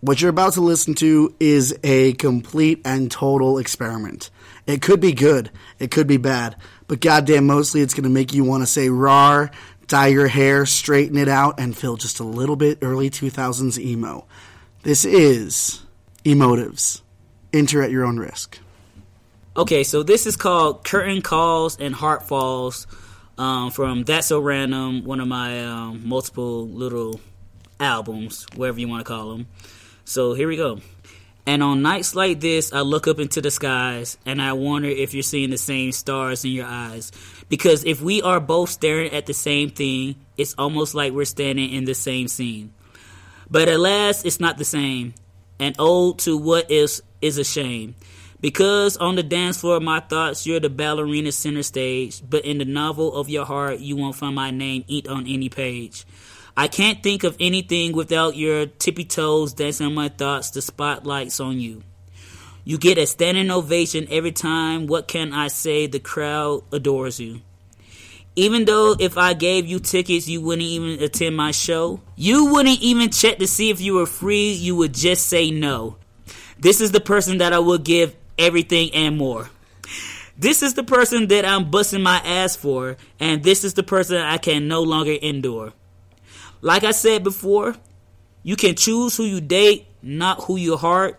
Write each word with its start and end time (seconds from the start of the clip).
What 0.00 0.22
you're 0.22 0.30
about 0.30 0.54
to 0.54 0.62
listen 0.62 0.94
to 0.94 1.34
is 1.38 1.78
a 1.84 2.14
complete 2.14 2.80
and 2.86 3.10
total 3.10 3.58
experiment. 3.58 4.30
It 4.66 4.80
could 4.80 4.98
be 4.98 5.12
good, 5.12 5.50
it 5.78 5.90
could 5.90 6.06
be 6.06 6.16
bad, 6.16 6.56
but 6.86 7.00
goddamn, 7.00 7.46
mostly 7.46 7.82
it's 7.82 7.92
going 7.92 8.04
to 8.04 8.10
make 8.10 8.32
you 8.32 8.42
want 8.42 8.62
to 8.62 8.66
say 8.66 8.88
rar, 8.88 9.50
dye 9.88 10.06
your 10.06 10.28
hair, 10.28 10.64
straighten 10.64 11.18
it 11.18 11.28
out, 11.28 11.60
and 11.60 11.76
feel 11.76 11.96
just 11.96 12.18
a 12.18 12.24
little 12.24 12.56
bit 12.56 12.78
early 12.80 13.10
2000s 13.10 13.78
emo. 13.78 14.26
This 14.84 15.04
is 15.04 15.82
Emotives. 16.24 17.02
Enter 17.52 17.82
at 17.82 17.90
your 17.90 18.06
own 18.06 18.18
risk. 18.18 18.58
Okay, 19.54 19.82
so 19.82 20.02
this 20.02 20.26
is 20.26 20.36
called 20.36 20.82
Curtain 20.82 21.20
Calls 21.20 21.78
and 21.78 21.94
Heart 21.94 22.26
Falls 22.26 22.86
um, 23.36 23.70
from 23.70 24.04
That's 24.04 24.28
So 24.28 24.40
Random, 24.40 25.04
one 25.04 25.20
of 25.20 25.28
my 25.28 25.62
um, 25.64 26.08
multiple 26.08 26.66
little 26.66 27.20
albums, 27.78 28.46
whatever 28.54 28.80
you 28.80 28.88
want 28.88 29.04
to 29.04 29.08
call 29.12 29.32
them. 29.32 29.46
So 30.10 30.34
here 30.34 30.48
we 30.48 30.56
go. 30.56 30.80
And 31.46 31.62
on 31.62 31.82
nights 31.82 32.16
like 32.16 32.40
this, 32.40 32.72
I 32.72 32.80
look 32.80 33.06
up 33.06 33.20
into 33.20 33.40
the 33.40 33.50
skies 33.52 34.18
and 34.26 34.42
I 34.42 34.54
wonder 34.54 34.88
if 34.88 35.14
you're 35.14 35.22
seeing 35.22 35.50
the 35.50 35.56
same 35.56 35.92
stars 35.92 36.44
in 36.44 36.50
your 36.50 36.66
eyes. 36.66 37.12
Because 37.48 37.84
if 37.84 38.02
we 38.02 38.20
are 38.20 38.40
both 38.40 38.70
staring 38.70 39.12
at 39.12 39.26
the 39.26 39.32
same 39.32 39.70
thing, 39.70 40.16
it's 40.36 40.56
almost 40.58 40.96
like 40.96 41.12
we're 41.12 41.26
standing 41.26 41.72
in 41.72 41.84
the 41.84 41.94
same 41.94 42.26
scene. 42.26 42.72
But 43.48 43.68
alas, 43.68 44.24
it's 44.24 44.40
not 44.40 44.58
the 44.58 44.64
same. 44.64 45.14
And 45.60 45.76
ode 45.78 46.18
to 46.20 46.36
what 46.36 46.72
is 46.72 47.04
is 47.20 47.38
a 47.38 47.44
shame. 47.44 47.94
Because 48.40 48.96
on 48.96 49.14
the 49.14 49.22
dance 49.22 49.60
floor 49.60 49.76
of 49.76 49.84
my 49.84 50.00
thoughts, 50.00 50.44
you're 50.44 50.58
the 50.58 50.70
ballerina 50.70 51.30
center 51.30 51.62
stage, 51.62 52.20
but 52.28 52.44
in 52.44 52.58
the 52.58 52.64
novel 52.64 53.14
of 53.14 53.28
your 53.28 53.44
heart, 53.44 53.78
you 53.78 53.94
won't 53.94 54.16
find 54.16 54.34
my 54.34 54.50
name 54.50 54.82
eat 54.88 55.06
on 55.06 55.28
any 55.28 55.50
page. 55.50 56.04
I 56.60 56.68
can't 56.68 57.02
think 57.02 57.24
of 57.24 57.38
anything 57.40 57.92
without 57.92 58.36
your 58.36 58.66
tippy 58.66 59.06
toes 59.06 59.54
dancing 59.54 59.94
my 59.94 60.10
thoughts, 60.10 60.50
the 60.50 60.60
spotlights 60.60 61.40
on 61.40 61.58
you. 61.58 61.82
You 62.64 62.76
get 62.76 62.98
a 62.98 63.06
standing 63.06 63.50
ovation 63.50 64.06
every 64.10 64.32
time, 64.32 64.86
what 64.86 65.08
can 65.08 65.32
I 65.32 65.48
say? 65.48 65.86
The 65.86 66.00
crowd 66.00 66.64
adores 66.70 67.18
you. 67.18 67.40
Even 68.36 68.66
though 68.66 68.94
if 69.00 69.16
I 69.16 69.32
gave 69.32 69.64
you 69.64 69.78
tickets, 69.78 70.28
you 70.28 70.42
wouldn't 70.42 70.68
even 70.68 71.02
attend 71.02 71.34
my 71.34 71.52
show. 71.52 72.02
You 72.14 72.52
wouldn't 72.52 72.82
even 72.82 73.08
check 73.08 73.38
to 73.38 73.46
see 73.46 73.70
if 73.70 73.80
you 73.80 73.94
were 73.94 74.04
free, 74.04 74.52
you 74.52 74.76
would 74.76 74.92
just 74.92 75.28
say 75.28 75.50
no. 75.50 75.96
This 76.58 76.82
is 76.82 76.92
the 76.92 77.00
person 77.00 77.38
that 77.38 77.54
I 77.54 77.58
would 77.58 77.84
give 77.84 78.14
everything 78.38 78.90
and 78.92 79.16
more. 79.16 79.48
This 80.36 80.62
is 80.62 80.74
the 80.74 80.84
person 80.84 81.28
that 81.28 81.46
I'm 81.46 81.70
busting 81.70 82.02
my 82.02 82.18
ass 82.18 82.54
for, 82.54 82.98
and 83.18 83.42
this 83.42 83.64
is 83.64 83.72
the 83.72 83.82
person 83.82 84.18
I 84.18 84.36
can 84.36 84.68
no 84.68 84.82
longer 84.82 85.12
endure. 85.12 85.72
Like 86.62 86.84
I 86.84 86.90
said 86.90 87.24
before, 87.24 87.74
you 88.42 88.56
can 88.56 88.74
choose 88.74 89.16
who 89.16 89.24
you 89.24 89.40
date, 89.40 89.86
not 90.02 90.44
who 90.44 90.56
you 90.56 90.76
heart. 90.76 91.18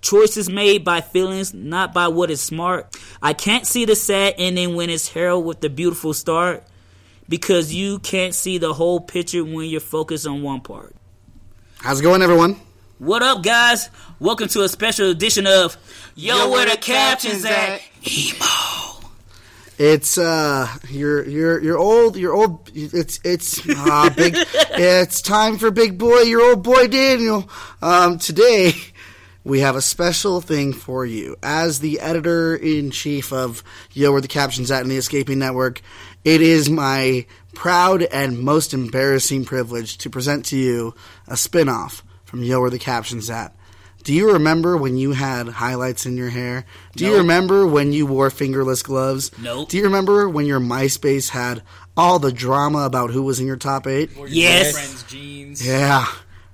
Choices 0.00 0.48
made 0.48 0.84
by 0.84 1.00
feelings, 1.00 1.52
not 1.52 1.92
by 1.92 2.08
what 2.08 2.30
is 2.30 2.40
smart. 2.40 2.96
I 3.20 3.32
can't 3.32 3.66
see 3.66 3.84
the 3.84 3.96
sad 3.96 4.34
ending 4.38 4.76
when 4.76 4.90
it's 4.90 5.08
heralded 5.08 5.46
with 5.46 5.60
the 5.60 5.68
beautiful 5.68 6.14
start 6.14 6.64
because 7.28 7.74
you 7.74 7.98
can't 7.98 8.34
see 8.34 8.58
the 8.58 8.72
whole 8.72 9.00
picture 9.00 9.44
when 9.44 9.68
you're 9.68 9.80
focused 9.80 10.26
on 10.26 10.42
one 10.42 10.60
part. 10.60 10.94
How's 11.78 12.00
it 12.00 12.04
going, 12.04 12.22
everyone? 12.22 12.56
What 12.98 13.22
up, 13.22 13.42
guys? 13.42 13.90
Welcome 14.18 14.48
to 14.48 14.62
a 14.62 14.68
special 14.68 15.10
edition 15.10 15.46
of 15.46 15.76
Yo, 16.14 16.36
Yo, 16.36 16.42
where 16.44 16.50
where 16.50 16.64
the 16.66 16.72
the 16.72 16.76
captions 16.78 17.44
captions 17.44 17.44
at? 17.44 17.80
at? 17.80 17.82
Emo. 18.06 18.97
It's 19.78 20.18
uh, 20.18 20.68
you're 20.88 21.24
you're 21.24 21.62
you're 21.62 21.78
old. 21.78 22.16
You're 22.16 22.34
old. 22.34 22.68
It's 22.74 23.20
it's 23.22 23.60
uh, 23.68 24.10
big. 24.10 24.34
it's 24.54 25.22
time 25.22 25.56
for 25.56 25.70
big 25.70 25.96
boy. 25.96 26.22
Your 26.22 26.42
old 26.42 26.64
boy 26.64 26.88
Daniel. 26.88 27.48
Um, 27.80 28.18
today 28.18 28.72
we 29.44 29.60
have 29.60 29.76
a 29.76 29.80
special 29.80 30.40
thing 30.40 30.72
for 30.72 31.06
you. 31.06 31.36
As 31.44 31.78
the 31.78 32.00
editor 32.00 32.56
in 32.56 32.90
chief 32.90 33.32
of 33.32 33.62
Yo, 33.92 34.10
where 34.10 34.20
the 34.20 34.26
captions 34.26 34.72
at 34.72 34.82
in 34.82 34.88
the 34.88 34.96
Escaping 34.96 35.38
Network, 35.38 35.80
it 36.24 36.42
is 36.42 36.68
my 36.68 37.24
proud 37.54 38.02
and 38.02 38.40
most 38.40 38.74
embarrassing 38.74 39.44
privilege 39.44 39.96
to 39.98 40.10
present 40.10 40.44
to 40.46 40.56
you 40.56 40.94
a 41.28 41.36
spin-off 41.36 42.02
from 42.24 42.42
Yo, 42.42 42.60
where 42.60 42.68
the 42.68 42.80
captions 42.80 43.30
at. 43.30 43.54
Do 44.08 44.14
you 44.14 44.32
remember 44.32 44.74
when 44.74 44.96
you 44.96 45.12
had 45.12 45.48
highlights 45.48 46.06
in 46.06 46.16
your 46.16 46.30
hair? 46.30 46.64
Do 46.96 47.04
you 47.04 47.18
remember 47.18 47.66
when 47.66 47.92
you 47.92 48.06
wore 48.06 48.30
fingerless 48.30 48.82
gloves? 48.82 49.30
Nope. 49.38 49.68
Do 49.68 49.76
you 49.76 49.82
remember 49.84 50.30
when 50.30 50.46
your 50.46 50.60
MySpace 50.60 51.28
had 51.28 51.60
all 51.94 52.18
the 52.18 52.32
drama 52.32 52.86
about 52.86 53.10
who 53.10 53.22
was 53.22 53.38
in 53.38 53.46
your 53.46 53.58
top 53.58 53.86
eight? 53.86 54.16
Or 54.16 54.26
Yes. 54.26 54.64
your 54.64 54.72
friend's 54.72 55.02
jeans. 55.02 55.66
Yeah. 55.66 56.06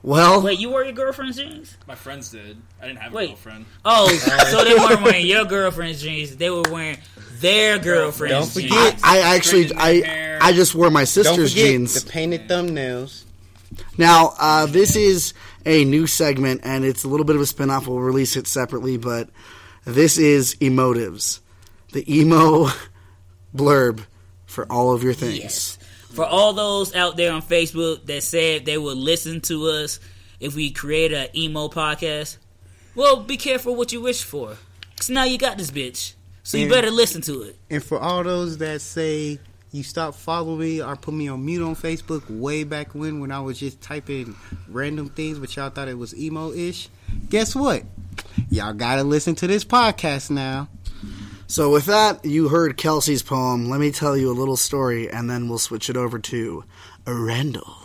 Well, 0.03 0.43
Wait, 0.43 0.59
you 0.59 0.69
wore 0.71 0.83
your 0.83 0.95
girlfriend's 0.95 1.37
jeans? 1.37 1.77
My 1.87 1.95
friends 1.95 2.29
did. 2.31 2.57
I 2.83 2.89
didn't 2.89 2.99
have 2.99 3.13
a 3.13 3.15
Wait. 3.15 3.27
girlfriend. 3.29 3.67
Oh, 3.85 4.09
so 4.51 4.65
they 4.65 4.75
weren't 4.75 5.03
wearing 5.05 5.25
your 5.25 5.45
girlfriend's 5.45 6.03
jeans. 6.03 6.35
They 6.35 6.51
were 6.51 6.63
wearing 6.69 6.99
their 7.39 7.79
girlfriend's 7.79 8.53
Don't 8.53 8.63
jeans. 8.65 8.75
forget- 8.75 9.01
I 9.05 9.21
actually 9.21 9.71
I. 9.77 10.39
I 10.41 10.53
just 10.53 10.75
wore 10.75 10.91
my 10.91 11.03
Don't 11.03 11.07
sister's 11.07 11.53
forget 11.53 11.67
jeans. 11.69 12.03
the 12.03 12.11
painted 12.11 12.49
thumbnails. 12.49 13.23
Now, 13.97 14.35
uh, 14.41 14.67
this 14.67 14.97
is 14.97 15.35
a 15.67 15.85
new 15.85 16.07
segment, 16.07 16.61
and 16.65 16.85
it's 16.85 17.05
a 17.05 17.09
little 17.09 17.25
bit 17.25 17.37
of 17.37 17.43
a 17.43 17.47
spin-off. 17.47 17.87
We'll 17.87 18.01
release 18.01 18.37
it 18.37 18.47
separately, 18.47 18.97
but 18.97 19.31
this 19.85 20.19
is 20.19 20.55
Emotives, 20.57 21.41
the 21.93 22.05
emo 22.21 22.69
blurb 23.57 24.05
for 24.47 24.71
all 24.71 24.93
of 24.93 25.03
your 25.03 25.15
things. 25.15 25.39
Yes. 25.39 25.79
For 26.13 26.25
all 26.25 26.53
those 26.53 26.95
out 26.95 27.17
there 27.17 27.33
on 27.33 27.43
Facebook 27.43 28.07
that 28.07 28.23
said 28.23 28.65
they 28.67 28.79
would 28.79 28.97
listen 28.99 29.41
to 29.43 29.67
us 29.69 29.99
if 30.39 30.55
we 30.55 30.71
create 30.71 31.13
an 31.13 31.29
emo 31.35 31.69
podcast, 31.69 32.37
well, 32.95 33.17
be 33.21 33.37
careful 33.37 33.75
what 33.75 33.93
you 33.93 34.01
wish 34.01 34.23
for. 34.23 34.57
Because 34.91 35.11
now 35.11 35.25
you 35.25 35.39
got 35.39 35.59
this 35.59 35.71
bitch. 35.73 36.15
So 36.45 36.57
you 36.57 36.65
And- 36.65 36.73
better 36.73 36.91
listen 36.91 37.21
to 37.23 37.43
it. 37.43 37.59
And 37.71 37.83
for 37.83 37.99
all 37.99 38.23
those 38.23 38.59
that 38.59 38.81
say 38.81 39.41
you 39.75 39.83
stopped 39.83 40.17
following 40.17 40.61
me 40.61 40.83
or 40.83 40.95
put 40.95 41.13
me 41.13 41.27
on 41.27 41.45
mute 41.45 41.61
on 41.61 41.75
Facebook 41.75 42.23
way 42.31 42.63
back 42.63 42.95
when 42.95 43.19
when 43.19 43.33
I 43.33 43.41
was 43.41 43.59
just 43.59 43.81
typing 43.81 44.37
random 44.69 45.09
things 45.09 45.41
but 45.41 45.55
y'all 45.57 45.69
thought 45.69 45.89
it 45.89 45.99
was 45.99 46.17
emo 46.17 46.53
ish, 46.53 46.89
guess 47.29 47.57
what? 47.57 47.83
Y'all 48.51 48.73
gotta 48.73 49.03
listen 49.03 49.35
to 49.37 49.49
this 49.49 49.65
podcast 49.65 50.31
now. 50.31 50.69
So, 51.47 51.71
with 51.71 51.87
that, 51.87 52.25
you 52.25 52.49
heard 52.49 52.77
Kelsey's 52.77 53.23
poem. 53.23 53.69
Let 53.69 53.79
me 53.79 53.93
tell 53.93 54.17
you 54.17 54.31
a 54.31 54.33
little 54.33 54.57
story, 54.57 55.11
and 55.11 55.29
then 55.29 55.49
we'll 55.49 55.59
switch 55.59 55.91
it 55.91 55.97
over 55.97 56.19
to 56.19 56.65
Randall. 57.07 57.77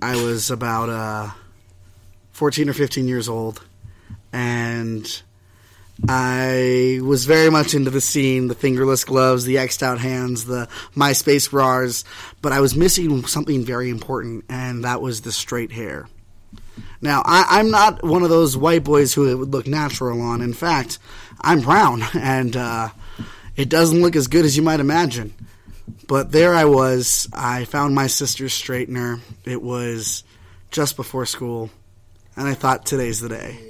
I 0.00 0.16
was 0.22 0.50
about 0.50 0.88
uh, 0.88 1.30
14 2.30 2.68
or 2.68 2.72
15 2.72 3.08
years 3.08 3.28
old, 3.28 3.64
and 4.32 5.22
I 6.08 7.00
was 7.02 7.24
very 7.24 7.50
much 7.50 7.74
into 7.74 7.90
the 7.90 8.00
scene 8.00 8.48
the 8.48 8.54
fingerless 8.54 9.04
gloves, 9.04 9.44
the 9.44 9.58
X'd 9.58 9.82
out 9.82 9.98
hands, 9.98 10.44
the 10.44 10.68
MySpace 10.96 11.52
RARs, 11.52 12.04
but 12.40 12.52
I 12.52 12.60
was 12.60 12.74
missing 12.74 13.26
something 13.26 13.64
very 13.64 13.90
important, 13.90 14.44
and 14.48 14.84
that 14.84 15.02
was 15.02 15.20
the 15.20 15.32
straight 15.32 15.72
hair. 15.72 16.08
Now, 17.02 17.22
I, 17.24 17.58
I'm 17.58 17.70
not 17.70 18.02
one 18.02 18.22
of 18.22 18.30
those 18.30 18.56
white 18.56 18.84
boys 18.84 19.14
who 19.14 19.30
it 19.30 19.34
would 19.34 19.52
look 19.52 19.66
natural 19.66 20.20
on. 20.20 20.42
In 20.42 20.52
fact, 20.52 20.98
I'm 21.40 21.60
brown, 21.60 22.02
and 22.14 22.56
uh, 22.56 22.88
it 23.56 23.68
doesn't 23.68 24.00
look 24.00 24.16
as 24.16 24.28
good 24.28 24.44
as 24.44 24.56
you 24.56 24.62
might 24.62 24.80
imagine. 24.80 25.34
But 26.06 26.32
there 26.32 26.54
I 26.54 26.64
was. 26.64 27.28
I 27.32 27.64
found 27.64 27.94
my 27.94 28.06
sister's 28.06 28.52
straightener. 28.52 29.20
It 29.44 29.62
was 29.62 30.24
just 30.70 30.96
before 30.96 31.26
school, 31.26 31.70
and 32.36 32.48
I 32.48 32.54
thought 32.54 32.86
today's 32.86 33.20
the 33.20 33.28
day. 33.28 33.69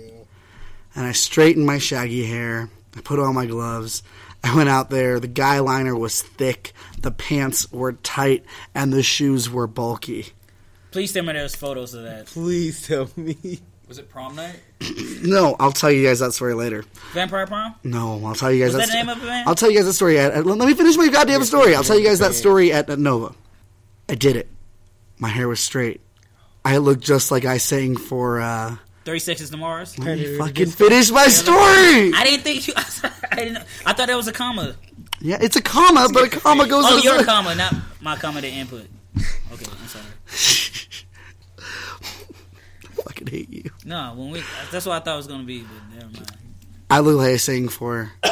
And 0.94 1.06
I 1.06 1.12
straightened 1.12 1.66
my 1.66 1.78
shaggy 1.78 2.24
hair. 2.26 2.68
I 2.96 3.00
put 3.00 3.18
on 3.18 3.34
my 3.34 3.46
gloves. 3.46 4.02
I 4.42 4.54
went 4.56 4.68
out 4.68 4.90
there. 4.90 5.20
The 5.20 5.28
guy 5.28 5.58
liner 5.60 5.94
was 5.94 6.22
thick, 6.22 6.72
the 7.00 7.10
pants 7.10 7.70
were 7.72 7.92
tight, 7.92 8.44
and 8.74 8.92
the 8.92 9.02
shoes 9.02 9.50
were 9.50 9.66
bulky. 9.66 10.26
Please 10.90 11.12
tell 11.12 11.22
me 11.22 11.34
there's 11.34 11.54
photos 11.54 11.94
of 11.94 12.02
that. 12.04 12.26
Please 12.26 12.86
tell 12.86 13.08
me. 13.16 13.60
Was 13.86 13.98
it 13.98 14.08
prom 14.08 14.36
night? 14.36 14.60
No, 15.22 15.54
I'll 15.60 15.70
tell 15.72 15.90
you 15.90 16.02
guys 16.06 16.20
that 16.20 16.32
story 16.32 16.54
later. 16.54 16.82
Vampire 17.12 17.46
Prom? 17.46 17.74
No, 17.84 18.24
I'll 18.24 18.34
tell 18.34 18.50
you 18.50 18.64
guys 18.64 18.74
Was 18.74 18.86
that 18.86 18.92
that 18.92 19.04
the 19.04 19.06
name 19.06 19.08
of 19.14 19.22
it, 19.22 19.26
man? 19.26 19.46
I'll 19.46 19.54
tell 19.54 19.70
you 19.70 19.76
guys 19.76 19.84
that 19.84 19.92
story 19.92 20.18
at, 20.18 20.32
at- 20.32 20.46
let 20.46 20.66
me 20.66 20.72
finish 20.72 20.96
my 20.96 21.08
goddamn 21.10 21.44
story. 21.44 21.74
I'll 21.74 21.84
tell 21.84 21.98
you 21.98 22.06
guys 22.06 22.20
that 22.20 22.32
story 22.32 22.72
at, 22.72 22.88
at 22.88 22.98
Nova. 22.98 23.34
I 24.08 24.14
did 24.14 24.34
it. 24.36 24.48
My 25.18 25.28
hair 25.28 25.46
was 25.46 25.60
straight. 25.60 26.00
I 26.64 26.78
looked 26.78 27.02
just 27.04 27.30
like 27.30 27.44
I 27.44 27.58
sang 27.58 27.98
for 27.98 28.40
uh 28.40 28.76
30 29.10 29.18
Seconds 29.18 29.50
to 29.50 29.56
Mars? 29.56 29.98
let 29.98 30.18
me 30.18 30.38
fucking 30.38 30.66
finish 30.70 31.10
my 31.10 31.26
story. 31.26 32.12
I 32.14 32.20
didn't 32.22 32.42
think 32.44 32.68
you. 32.68 32.74
I 32.76 33.34
didn't. 33.34 33.54
know- 33.54 33.64
I 33.84 33.92
thought 33.92 34.06
that 34.06 34.16
was 34.16 34.28
a 34.28 34.32
comma. 34.32 34.76
Yeah, 35.20 35.38
it's 35.40 35.56
a 35.56 35.60
comma, 35.62 36.08
but 36.12 36.32
a 36.32 36.38
comma 36.40 36.68
goes 36.68 36.84
Oh, 36.86 36.96
in 36.96 37.02
your 37.02 37.18
the 37.18 37.24
comma, 37.24 37.56
not 37.56 37.74
my 38.00 38.14
comma 38.14 38.40
to 38.40 38.46
input. 38.48 38.86
Okay, 39.52 39.66
I'm 39.68 39.88
sorry. 39.88 40.04
I 41.58 42.92
fucking 43.02 43.26
hate 43.26 43.50
you. 43.50 43.70
No, 43.84 44.14
when 44.16 44.30
we 44.30 44.44
that's 44.70 44.86
what 44.86 44.94
I 44.94 45.00
thought 45.04 45.14
it 45.14 45.16
was 45.16 45.26
gonna 45.26 45.42
be, 45.42 45.62
but 45.62 45.96
never 45.98 46.12
mind. 46.12 46.30
I 46.88 47.00
look 47.00 47.16
like 47.18 47.32
I 47.32 47.36
sang 47.36 47.68
for 47.68 48.12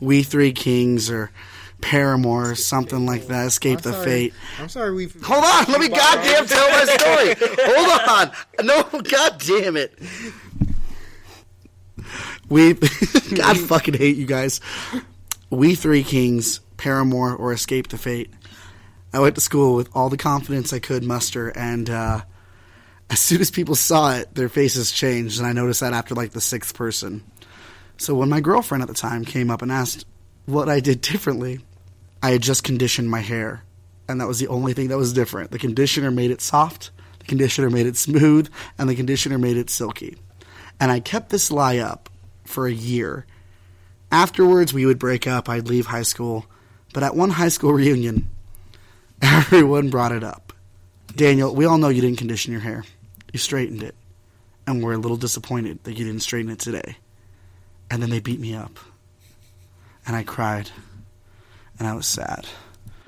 We 0.00 0.22
the 0.22 0.52
Kings 0.52 1.10
or 1.10 1.30
Paramore 1.82 2.52
or 2.52 2.54
something 2.54 3.04
like 3.04 3.26
that. 3.26 3.46
Escape 3.46 3.78
I'm 3.78 3.82
the 3.82 3.92
sorry. 3.92 4.04
Fate. 4.04 4.34
I'm 4.58 4.68
sorry 4.70 4.94
we 4.94 5.08
Hold 5.22 5.44
on, 5.44 5.64
let 5.66 5.80
me 5.80 5.88
goddamn 5.88 6.46
tell 6.46 6.70
my 6.70 6.84
story. 6.84 7.34
Hold 7.60 8.08
on, 8.08 8.64
no, 8.64 9.00
goddamn 9.02 9.76
it. 9.76 9.98
We, 12.48 12.74
God 13.34 13.58
fucking 13.58 13.94
hate 13.94 14.16
you 14.16 14.26
guys. 14.26 14.60
We 15.50 15.74
the 15.74 16.02
Kings, 16.02 16.60
Paramore, 16.78 17.34
or 17.36 17.52
Escape 17.52 17.88
the 17.88 17.98
Fate. 17.98 18.32
I 19.12 19.20
went 19.20 19.34
to 19.34 19.40
school 19.42 19.74
with 19.74 19.90
all 19.94 20.08
the 20.08 20.16
confidence 20.16 20.72
I 20.72 20.78
could 20.78 21.04
muster, 21.04 21.50
and 21.50 21.90
uh, 21.90 22.22
as 23.10 23.20
soon 23.20 23.42
as 23.42 23.50
people 23.50 23.74
saw 23.74 24.14
it, 24.16 24.34
their 24.34 24.48
faces 24.48 24.90
changed, 24.90 25.38
and 25.38 25.46
I 25.46 25.52
noticed 25.52 25.80
that 25.80 25.92
after 25.92 26.14
like 26.14 26.30
the 26.30 26.40
sixth 26.40 26.74
person. 26.74 27.22
So 27.98 28.14
when 28.14 28.30
my 28.30 28.40
girlfriend 28.40 28.82
at 28.82 28.88
the 28.88 28.94
time 28.94 29.24
came 29.24 29.50
up 29.50 29.60
and 29.60 29.70
asked 29.70 30.06
what 30.46 30.68
I 30.68 30.80
did 30.80 31.00
differently, 31.02 31.60
I 32.22 32.30
had 32.30 32.42
just 32.42 32.62
conditioned 32.62 33.10
my 33.10 33.20
hair, 33.20 33.64
and 34.08 34.20
that 34.20 34.28
was 34.28 34.38
the 34.38 34.48
only 34.48 34.72
thing 34.72 34.88
that 34.88 34.98
was 34.98 35.12
different. 35.12 35.50
The 35.50 35.58
conditioner 35.58 36.10
made 36.10 36.30
it 36.30 36.40
soft, 36.40 36.90
the 37.18 37.26
conditioner 37.26 37.68
made 37.68 37.86
it 37.86 37.96
smooth, 37.96 38.48
and 38.78 38.88
the 38.88 38.94
conditioner 38.94 39.38
made 39.38 39.56
it 39.56 39.68
silky. 39.68 40.16
And 40.78 40.90
I 40.90 41.00
kept 41.00 41.30
this 41.30 41.50
lie 41.50 41.78
up 41.78 42.08
for 42.44 42.66
a 42.66 42.72
year. 42.72 43.26
Afterwards, 44.10 44.72
we 44.72 44.86
would 44.86 44.98
break 44.98 45.26
up, 45.26 45.48
I'd 45.48 45.68
leave 45.68 45.86
high 45.86 46.02
school, 46.02 46.46
but 46.92 47.02
at 47.02 47.16
one 47.16 47.30
high 47.30 47.48
school 47.48 47.72
reunion, 47.72 48.30
everyone 49.22 49.90
brought 49.90 50.12
it 50.12 50.22
up. 50.22 50.52
Daniel, 51.14 51.54
we 51.54 51.64
all 51.64 51.78
know 51.78 51.88
you 51.88 52.00
didn't 52.00 52.18
condition 52.18 52.52
your 52.52 52.60
hair. 52.60 52.84
You 53.32 53.38
straightened 53.38 53.82
it. 53.82 53.94
And 54.66 54.82
we're 54.82 54.92
a 54.92 54.98
little 54.98 55.16
disappointed 55.16 55.82
that 55.84 55.98
you 55.98 56.04
didn't 56.04 56.22
straighten 56.22 56.50
it 56.50 56.58
today. 56.58 56.96
And 57.90 58.02
then 58.02 58.10
they 58.10 58.20
beat 58.20 58.40
me 58.40 58.54
up. 58.54 58.78
And 60.06 60.14
I 60.16 60.22
cried. 60.22 60.70
And 61.78 61.88
I 61.88 61.94
was 61.94 62.06
sad. 62.06 62.46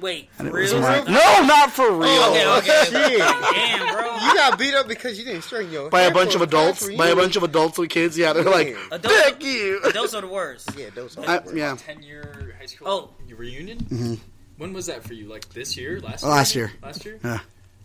Wait, 0.00 0.28
And 0.38 0.48
it 0.48 0.52
real? 0.52 0.74
was 0.74 0.82
my 0.82 0.98
No, 1.04 1.46
not 1.46 1.70
for 1.70 1.90
real. 1.92 2.10
Okay, 2.10 2.46
okay. 2.58 3.16
Damn, 3.18 3.94
bro. 3.94 4.04
You 4.16 4.34
got 4.34 4.58
beat 4.58 4.74
up 4.74 4.86
because 4.88 5.18
you 5.18 5.24
didn't 5.24 5.42
straighten 5.42 5.72
your 5.72 5.88
By 5.88 6.02
a 6.02 6.10
bunch 6.12 6.34
of 6.34 6.42
adults. 6.42 6.86
By 6.94 7.08
a 7.08 7.16
bunch 7.16 7.36
of 7.36 7.42
adults 7.42 7.78
with 7.78 7.88
kids. 7.90 8.18
Yeah, 8.18 8.32
they're 8.34 8.42
like, 8.44 8.68
Yeah. 8.70 8.76
Adults- 8.92 9.16
Thank 9.22 9.44
you. 9.44 9.80
Those 9.92 10.14
are 10.14 10.20
the 10.20 10.26
worst. 10.26 10.68
Yeah, 10.76 10.90
those 10.94 11.16
are 11.16 11.22
I, 11.26 11.38
the 11.38 11.44
worst. 11.44 11.56
yeah. 11.56 11.76
Ten 11.78 12.02
year 12.02 12.54
high 12.58 12.66
school 12.66 12.88
Oh. 12.88 13.10
reunion. 13.34 13.78
Mm-hmm. 13.78 14.14
When 14.58 14.72
was 14.72 14.86
that 14.86 15.04
for 15.04 15.14
you? 15.14 15.28
Like 15.28 15.48
this 15.50 15.76
year? 15.76 16.00
Last 16.00 16.22
Oh, 16.24 16.26
year? 16.28 16.34
last 16.36 16.54
year. 16.54 16.72
Last 16.82 17.04
year. 17.04 17.20
Yeah. 17.24 17.38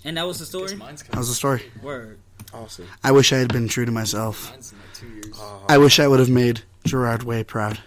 And 0.04 0.18
that 0.18 0.28
was 0.28 0.40
the 0.40 0.46
story? 0.46 0.76
mine's 0.76 1.04
That 1.04 1.16
was 1.18 1.30
the 1.30 1.36
story. 1.36 1.64
Word. 1.82 2.20
Awesome. 2.54 2.88
I 3.04 3.12
wish 3.12 3.32
I 3.32 3.38
had 3.38 3.54
been 3.54 3.68
true 3.68 3.86
to 3.86 3.92
myself. 3.92 4.50
Mine's 4.52 4.72
in 4.74 4.78
like 4.80 4.94
two 4.94 5.08
years. 5.08 5.40
I 5.70 5.78
wish 5.78 6.00
I 6.00 6.08
would 6.08 6.20
have 6.20 6.30
made 6.30 6.62
Gerard 6.86 7.24
Way 7.24 7.44
proud. 7.44 7.80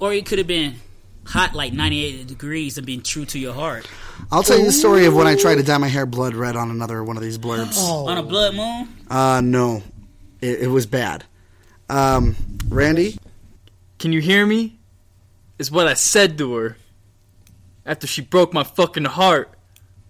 Or 0.00 0.12
it 0.12 0.26
could 0.26 0.38
have 0.38 0.46
been 0.48 0.74
hot 1.24 1.54
like 1.54 1.72
98 1.72 2.26
degrees 2.26 2.78
and 2.78 2.86
being 2.86 3.02
true 3.02 3.24
to 3.26 3.38
your 3.38 3.54
heart. 3.54 3.88
I'll 4.30 4.42
tell 4.42 4.58
you 4.58 4.64
the 4.64 4.72
story 4.72 5.06
of 5.06 5.14
when 5.14 5.26
I 5.26 5.36
tried 5.36 5.56
to 5.56 5.62
dye 5.62 5.78
my 5.78 5.88
hair 5.88 6.06
blood 6.06 6.34
red 6.34 6.56
on 6.56 6.70
another 6.70 7.02
one 7.02 7.16
of 7.16 7.22
these 7.22 7.38
blurbs. 7.38 7.76
On 7.78 8.18
a 8.18 8.22
blood 8.22 8.54
moon? 8.54 8.88
Uh, 9.08 9.40
no. 9.42 9.82
It, 10.40 10.62
it 10.62 10.68
was 10.68 10.86
bad. 10.86 11.24
Um, 11.88 12.36
Randy? 12.68 13.18
Can 13.98 14.12
you 14.12 14.20
hear 14.20 14.46
me? 14.46 14.78
Is 15.58 15.70
what 15.70 15.86
I 15.86 15.94
said 15.94 16.38
to 16.38 16.54
her. 16.54 16.76
After 17.84 18.06
she 18.06 18.22
broke 18.22 18.52
my 18.52 18.64
fucking 18.64 19.04
heart. 19.04 19.50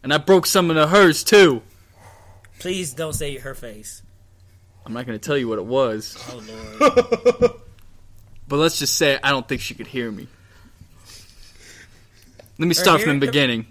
And 0.02 0.12
I 0.12 0.18
broke 0.18 0.46
some 0.46 0.70
of 0.70 0.90
hers 0.90 1.22
too. 1.22 1.62
Please 2.58 2.92
don't 2.92 3.12
say 3.12 3.38
her 3.38 3.54
face. 3.54 4.02
I'm 4.84 4.92
not 4.92 5.06
gonna 5.06 5.18
tell 5.18 5.38
you 5.38 5.48
what 5.48 5.58
it 5.58 5.64
was. 5.64 6.16
Oh, 6.30 7.38
Lord. 7.40 7.52
But 8.52 8.58
let's 8.58 8.78
just 8.78 8.96
say 8.96 9.18
I 9.22 9.30
don't 9.30 9.48
think 9.48 9.62
she 9.62 9.72
could 9.72 9.86
hear 9.86 10.10
me. 10.10 10.28
Let 12.62 12.68
me 12.68 12.74
start 12.74 13.00
from 13.00 13.18
the 13.18 13.26
beginning. 13.26 13.66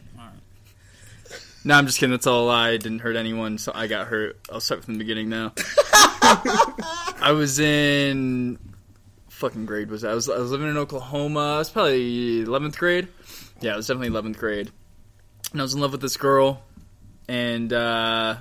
No, 1.63 1.75
I'm 1.75 1.85
just 1.85 1.97
kidding. 1.97 2.11
That's 2.11 2.27
all 2.27 2.43
a 2.43 2.47
lie. 2.47 2.69
I 2.71 2.77
didn't 2.77 2.99
hurt 2.99 3.15
anyone, 3.15 3.57
so 3.57 3.71
I 3.73 3.88
got 3.88 4.07
hurt. 4.07 4.38
I'll 4.51 4.59
start 4.59 4.83
from 4.83 4.95
the 4.95 4.97
beginning 4.97 5.29
now. 5.29 5.53
I 5.57 7.31
was 7.33 7.57
in 7.59 8.59
fucking 9.29 9.65
grade 9.65 9.89
was 9.89 10.01
that? 10.01 10.11
I 10.11 10.13
was 10.13 10.27
I 10.27 10.39
was 10.39 10.51
living 10.51 10.67
in 10.67 10.75
Oklahoma. 10.75 11.53
I 11.53 11.57
was 11.59 11.69
probably 11.69 12.43
11th 12.43 12.75
grade. 12.75 13.07
Yeah, 13.61 13.75
it 13.75 13.77
was 13.77 13.88
definitely 13.88 14.09
11th 14.09 14.38
grade. 14.38 14.69
And 15.53 15.61
I 15.61 15.63
was 15.63 15.73
in 15.73 15.79
love 15.79 15.93
with 15.93 16.01
this 16.01 16.17
girl, 16.17 16.61
and 17.29 17.71
uh, 17.71 18.35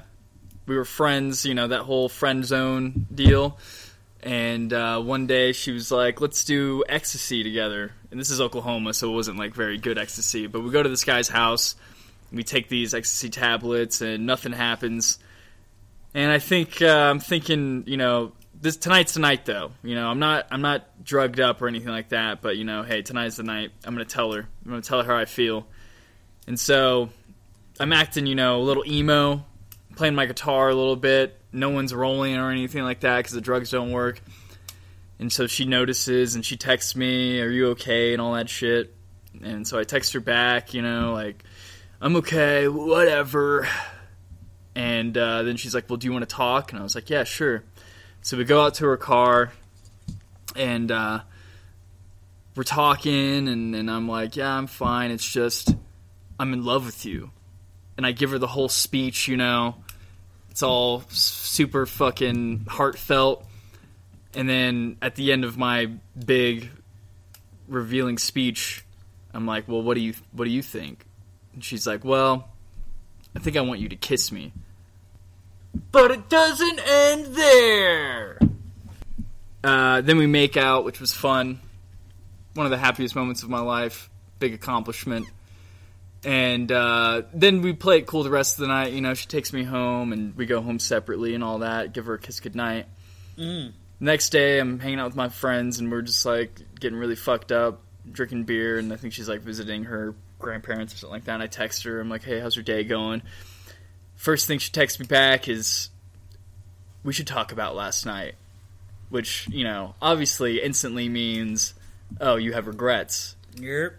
we 0.67 0.77
were 0.77 0.85
friends. 0.85 1.47
You 1.47 1.55
know 1.55 1.69
that 1.69 1.83
whole 1.83 2.09
friend 2.09 2.45
zone 2.45 3.07
deal. 3.15 3.57
And 4.23 4.73
uh, 4.73 5.01
one 5.01 5.27
day 5.27 5.53
she 5.53 5.73
was 5.73 5.91
like, 5.91 6.21
"Let's 6.21 6.45
do 6.45 6.85
ecstasy 6.89 7.43
together." 7.43 7.93
And 8.11 8.21
this 8.21 8.31
is 8.31 8.41
Oklahoma, 8.41 8.93
so 8.93 9.11
it 9.11 9.15
wasn't 9.15 9.39
like 9.39 9.55
very 9.55 9.79
good 9.79 9.99
ecstasy. 9.99 10.47
But 10.47 10.61
we 10.61 10.71
go 10.71 10.83
to 10.83 10.89
this 10.89 11.05
guy's 11.05 11.29
house. 11.29 11.75
We 12.33 12.43
take 12.43 12.69
these 12.69 12.95
ecstasy 12.95 13.31
tablets, 13.31 14.01
and 14.03 14.27
nothing 14.27 14.53
happens. 14.53 15.19
And 16.15 16.31
I 16.31 16.39
think 16.39 16.83
uh, 16.83 16.87
I'm 16.87 17.21
thinking, 17.21 17.85
you 17.87 17.97
know, 17.97 18.33
this 18.61 18.77
tonight's 18.77 19.15
the 19.15 19.21
night, 19.21 19.47
though. 19.47 19.73
You 19.83 19.95
know, 19.95 20.09
I'm 20.09 20.19
not 20.19 20.47
I'm 20.51 20.61
not 20.61 21.05
drugged 21.05 21.41
up 21.41 21.63
or 21.63 21.69
anything 21.69 21.89
like 21.89 22.11
that. 22.11 22.43
But 22.43 22.57
you 22.57 22.65
know, 22.65 22.83
hey, 22.83 23.03
tonight's 23.03 23.37
the 23.37 23.43
night. 23.43 23.71
I'm 23.85 23.95
gonna 23.95 24.05
tell 24.05 24.33
her. 24.33 24.41
I'm 24.41 24.71
gonna 24.71 24.83
tell 24.83 25.03
her 25.03 25.13
how 25.13 25.19
I 25.19 25.25
feel. 25.25 25.67
And 26.47 26.59
so 26.59 27.09
I'm 27.79 27.93
acting, 27.93 28.27
you 28.27 28.35
know, 28.35 28.61
a 28.61 28.65
little 28.65 28.85
emo, 28.87 29.45
playing 29.97 30.15
my 30.15 30.27
guitar 30.27 30.69
a 30.69 30.75
little 30.75 30.97
bit. 30.97 31.40
No 31.53 31.71
one's 31.71 31.95
rolling 31.95 32.37
or 32.37 32.51
anything 32.51 32.85
like 32.85 33.01
that 33.01 33.19
because 33.19 33.33
the 33.33 33.41
drugs 33.41 33.71
don't 33.71 33.91
work. 33.91 34.21
And 35.19 35.33
so 35.33 35.47
she 35.47 35.65
notices 35.67 36.35
and 36.35 36.45
she 36.45 36.57
texts 36.57 36.97
me, 36.97 37.41
"Are 37.41 37.51
you 37.51 37.69
okay?" 37.71 38.13
and 38.13 38.23
all 38.23 38.35
that 38.35 38.49
shit. 38.49 38.95
And 39.43 39.67
so 39.67 39.79
I 39.79 39.85
text 39.85 40.13
her 40.15 40.21
back, 40.21 40.73
you 40.75 40.83
know, 40.83 41.13
like, 41.13 41.45
"I'm 42.01 42.17
okay, 42.17 42.69
whatever." 42.69 43.69
And 44.75 45.17
uh, 45.19 45.43
then 45.43 45.57
she's 45.57 45.75
like, 45.75 45.91
"Well, 45.91 45.97
do 45.97 46.07
you 46.07 46.13
want 46.13 46.29
to 46.29 46.35
talk?" 46.35 46.73
And 46.73 46.81
I 46.81 46.83
was 46.83 46.95
like, 46.95 47.11
"Yeah, 47.11 47.25
sure." 47.25 47.65
So 48.23 48.37
we 48.37 48.45
go 48.45 48.63
out 48.65 48.75
to 48.75 48.87
her 48.87 48.97
car, 48.97 49.53
and 50.57 50.91
uh, 50.91 51.21
we're 52.55 52.63
talking, 52.63 53.49
and, 53.49 53.75
and 53.75 53.91
I'm 53.91 54.09
like, 54.09 54.37
"Yeah, 54.37 54.57
I'm 54.57 54.67
fine. 54.67 55.11
It's 55.11 55.31
just 55.31 55.75
I'm 56.39 56.53
in 56.53 56.65
love 56.65 56.87
with 56.87 57.05
you." 57.05 57.31
And 57.97 58.07
I 58.07 58.13
give 58.13 58.31
her 58.31 58.39
the 58.39 58.47
whole 58.47 58.69
speech, 58.71 59.29
you 59.29 59.37
know. 59.37 59.77
It's 60.51 60.63
all 60.63 61.03
super 61.09 61.87
fucking 61.87 62.67
heartfelt. 62.69 63.47
And 64.35 64.49
then 64.49 64.97
at 65.01 65.15
the 65.15 65.33
end 65.33 65.45
of 65.45 65.57
my 65.57 65.91
big 66.25 66.71
revealing 67.69 68.19
speech, 68.19 68.85
I'm 69.33 69.47
like, 69.47 69.69
"Well, 69.69 69.83
what 69.83 69.95
do 69.95 70.01
you 70.01 70.15
what 70.33 70.45
do 70.45 70.51
you 70.51 70.63
think?" 70.63 71.05
And 71.55 71.65
she's 71.65 71.87
like, 71.87 72.05
"Well, 72.05 72.49
I 73.35 73.39
think 73.39 73.57
I 73.57 73.61
want 73.61 73.81
you 73.81 73.89
to 73.89 73.97
kiss 73.97 74.31
me." 74.31 74.53
But 75.93 76.11
it 76.11 76.29
doesn't 76.29 76.81
end 76.85 77.27
there. 77.35 78.39
Uh, 79.63 80.01
then 80.01 80.17
we 80.17 80.27
make 80.27 80.57
out, 80.57 80.85
which 80.85 81.01
was 81.01 81.13
fun. 81.13 81.61
One 82.55 82.67
of 82.67 82.71
the 82.71 82.79
happiest 82.79 83.15
moments 83.15 83.43
of 83.43 83.51
my 83.51 83.61
life. 83.61 84.11
Big 84.39 84.55
accomplishment. 84.55 85.27
And 86.25 86.71
uh, 86.71 87.23
then 87.33 87.63
we 87.63 87.73
play 87.73 87.99
it 87.99 88.07
cool 88.07 88.23
the 88.23 88.31
rest 88.31 88.57
of 88.57 88.63
the 88.63 88.69
night. 88.69 88.93
You 88.93 89.01
know, 89.01 89.15
she 89.15 89.27
takes 89.27 89.53
me 89.53 89.65
home, 89.65 90.13
and 90.13 90.37
we 90.37 90.47
go 90.47 90.61
home 90.61 90.79
separately 90.79 91.35
and 91.35 91.43
all 91.43 91.61
that. 91.61 91.95
Give 91.95 92.07
her 92.07 92.15
a 92.15 92.19
kiss 92.19 92.41
goodnight. 92.41 92.87
Mm. 93.39 93.73
Next 94.01 94.31
day, 94.31 94.59
I'm 94.59 94.79
hanging 94.79 94.99
out 94.99 95.07
with 95.07 95.17
my 95.17 95.29
friends, 95.29 95.79
and 95.79 95.91
we're 95.91 96.03
just 96.03 96.25
like 96.27 96.61
getting 96.79 96.99
really 96.99 97.17
fucked 97.17 97.53
up, 97.53 97.81
drinking 98.11 98.45
beer, 98.45 98.79
and 98.79 98.93
I 98.93 98.97
think 98.97 99.15
she's 99.15 99.29
like 99.29 99.41
visiting 99.41 99.85
her 99.85 100.15
grandparents 100.39 100.95
or 100.95 100.99
something 100.99 101.15
like 101.15 101.25
that. 101.25 101.35
And 101.35 101.43
I 101.43 101.47
text 101.47 101.85
her. 101.85 102.01
I'm 102.01 102.11
like, 102.11 102.25
"Hey, 102.25 102.41
how's 102.41 102.57
your 102.57 102.65
day 102.65 102.85
going?" 102.85 103.23
First 104.17 104.47
thing 104.47 104.59
she 104.59 104.71
texts 104.71 105.01
me 105.01 105.07
back 105.07 105.49
is, 105.49 105.89
"We 107.03 107.15
should 107.15 107.27
talk 107.27 107.53
about 107.53 107.75
last 107.75 108.05
night," 108.05 108.35
which 109.09 109.49
you 109.49 109.65
know 109.65 109.95
obviously 110.03 110.63
instantly 110.63 111.09
means, 111.09 111.73
"Oh, 112.21 112.37
you 112.37 112.53
have 112.53 112.67
regrets." 112.67 113.37
Yep. 113.57 113.95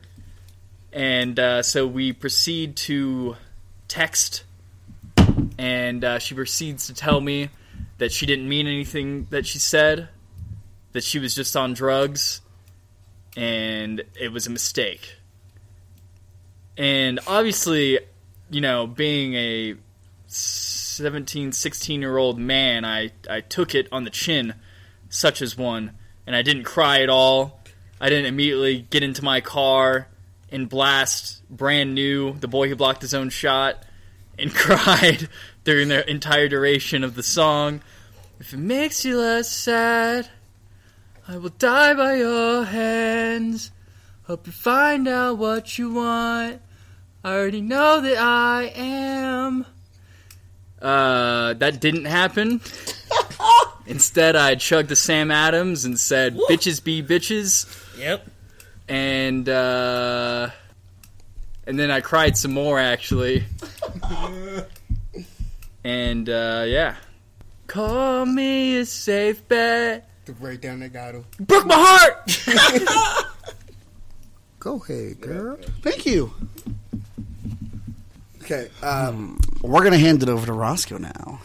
And 0.94 1.40
uh, 1.40 1.64
so 1.64 1.88
we 1.88 2.12
proceed 2.12 2.76
to 2.78 3.38
text, 3.88 4.44
and 5.58 6.04
uh, 6.04 6.20
she 6.20 6.36
proceeds 6.36 6.88
to 6.88 6.94
tell 6.94 7.22
me 7.22 7.50
that 7.98 8.12
she 8.12 8.26
didn't 8.26 8.50
mean 8.50 8.68
anything 8.68 9.28
that 9.30 9.46
she 9.46 9.58
said, 9.58 10.10
that 10.92 11.04
she 11.04 11.20
was 11.20 11.34
just 11.34 11.56
on 11.56 11.74
drugs, 11.74 12.42
and 13.38 14.04
it 14.20 14.34
was 14.34 14.48
a 14.48 14.50
mistake. 14.50 15.16
And 16.78 17.20
obviously, 17.26 18.00
you 18.50 18.60
know, 18.60 18.86
being 18.86 19.34
a 19.36 19.76
17, 20.28 21.54
16 21.54 22.02
year 22.02 22.18
old 22.18 22.38
man, 22.38 22.84
I, 22.84 23.12
I 23.30 23.42
took 23.42 23.76
it 23.76 23.88
on 23.94 24.04
the 24.04 24.10
chin, 24.10 24.56
such 25.10 25.42
as 25.42 25.58
one, 25.58 25.92
and 26.28 26.36
I 26.36 26.42
didn't 26.42 26.64
cry 26.64 27.02
at 27.02 27.10
all. 27.10 27.62
I 28.02 28.10
didn't 28.10 28.26
immediately 28.26 28.88
get 28.90 29.04
into 29.04 29.24
my 29.24 29.40
car 29.40 30.08
and 30.52 30.68
blast 30.70 31.42
Brand 31.50 31.96
New 31.96 32.34
The 32.34 32.48
Boy 32.48 32.70
Who 32.70 32.76
Blocked 32.76 33.02
His 33.02 33.14
Own 33.14 33.30
Shot 33.30 33.84
and 34.38 34.54
cried 34.56 35.30
during 35.64 35.88
the 35.88 36.10
entire 36.10 36.48
duration 36.48 37.04
of 37.04 37.16
the 37.16 37.24
song. 37.24 37.82
If 38.40 38.54
it 38.54 38.58
makes 38.58 39.06
you 39.06 39.20
less 39.20 39.50
sad, 39.52 40.28
I 41.28 41.38
will 41.38 41.50
die 41.50 41.94
by 41.94 42.16
your 42.16 42.66
hands. 42.66 43.72
Hope 44.24 44.48
you 44.48 44.54
find 44.54 45.08
out 45.08 45.38
what 45.38 45.78
you 45.78 45.94
want. 45.94 46.62
I 47.24 47.34
already 47.34 47.62
know 47.62 48.02
that 48.02 48.18
I 48.18 48.72
am. 48.76 49.66
Uh, 50.82 51.54
that 51.54 51.80
didn't 51.80 52.06
happen. 52.06 52.62
Instead, 53.86 54.36
I 54.36 54.56
chugged 54.56 54.90
the 54.90 54.96
Sam 54.96 55.30
Adams 55.30 55.86
and 55.86 56.00
said, 56.00 56.36
"Bitches 56.50 56.84
be 56.84 57.04
bitches," 57.04 57.68
Yep. 58.00 58.26
And 58.92 59.48
uh, 59.48 60.50
and 61.66 61.80
then 61.80 61.90
I 61.90 62.02
cried 62.02 62.36
some 62.38 62.52
more 62.52 62.78
actually. 62.78 63.46
and 65.84 66.28
uh, 66.30 66.66
yeah, 66.68 66.96
call 67.68 68.26
me 68.26 68.78
a 68.78 68.86
safe 68.86 69.48
bet. 69.48 70.10
The 70.26 70.34
breakdown 70.34 70.82
that 70.82 70.92
got 70.92 71.16
him. 71.16 71.26
Broke 71.40 71.66
my 71.66 71.76
heart. 71.78 73.26
Go 74.60 74.76
ahead, 74.84 75.22
girl. 75.22 75.58
Thank 75.82 76.06
you. 76.06 76.34
Okay, 78.44 78.68
um, 78.84 79.40
we're 79.62 79.84
gonna 79.84 79.98
hand 79.98 80.22
it 80.22 80.28
over 80.28 80.46
to 80.46 80.54
Roscoe 80.54 80.98
now. 80.98 81.40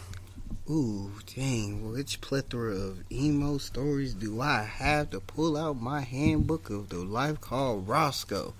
Ooh, 0.69 1.11
dang. 1.33 1.93
Which 1.93 2.19
plethora 2.19 2.75
of 2.75 3.09
emo 3.09 3.57
stories 3.57 4.13
do 4.13 4.41
I 4.41 4.63
have 4.63 5.11
to 5.11 5.21
pull 5.21 5.55
out 5.55 5.81
my 5.81 6.01
handbook 6.01 6.69
of 6.69 6.89
the 6.89 6.97
life 6.97 7.39
called 7.39 7.87
Roscoe? 7.87 8.53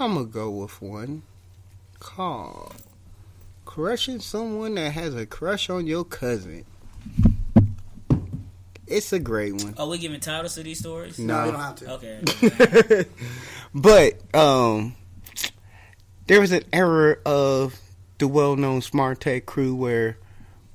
I'm 0.00 0.14
gonna 0.14 0.26
go 0.26 0.50
with 0.50 0.82
one 0.82 1.22
called 2.00 2.74
Crushing 3.64 4.18
Someone 4.18 4.74
That 4.74 4.92
Has 4.92 5.14
a 5.14 5.24
Crush 5.24 5.70
on 5.70 5.86
Your 5.86 6.04
Cousin. 6.04 6.64
It's 8.88 9.12
a 9.12 9.20
great 9.20 9.54
one. 9.54 9.74
Are 9.78 9.86
we 9.86 9.98
giving 9.98 10.18
titles 10.18 10.56
to 10.56 10.64
these 10.64 10.80
stories? 10.80 11.16
No. 11.16 11.44
we 11.44 11.50
don't 11.52 11.60
have 11.60 11.76
to. 11.76 11.92
Okay. 11.92 13.04
but 13.74 14.34
um, 14.34 14.96
there 16.30 16.40
was 16.40 16.52
an 16.52 16.62
era 16.72 17.16
of 17.26 17.80
the 18.18 18.28
well-known 18.28 18.80
Smart 18.80 19.20
Tech 19.20 19.46
crew 19.46 19.74
where 19.74 20.16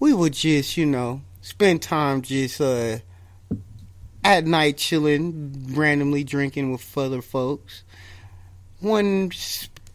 we 0.01 0.11
would 0.11 0.33
just, 0.33 0.75
you 0.75 0.85
know, 0.85 1.21
spend 1.39 1.81
time 1.81 2.21
just 2.21 2.59
uh, 2.59 2.97
at 4.21 4.45
night 4.45 4.75
chilling, 4.75 5.73
randomly 5.73 6.25
drinking 6.25 6.73
with 6.73 6.97
other 6.97 7.21
folks. 7.21 7.85
One 8.81 9.31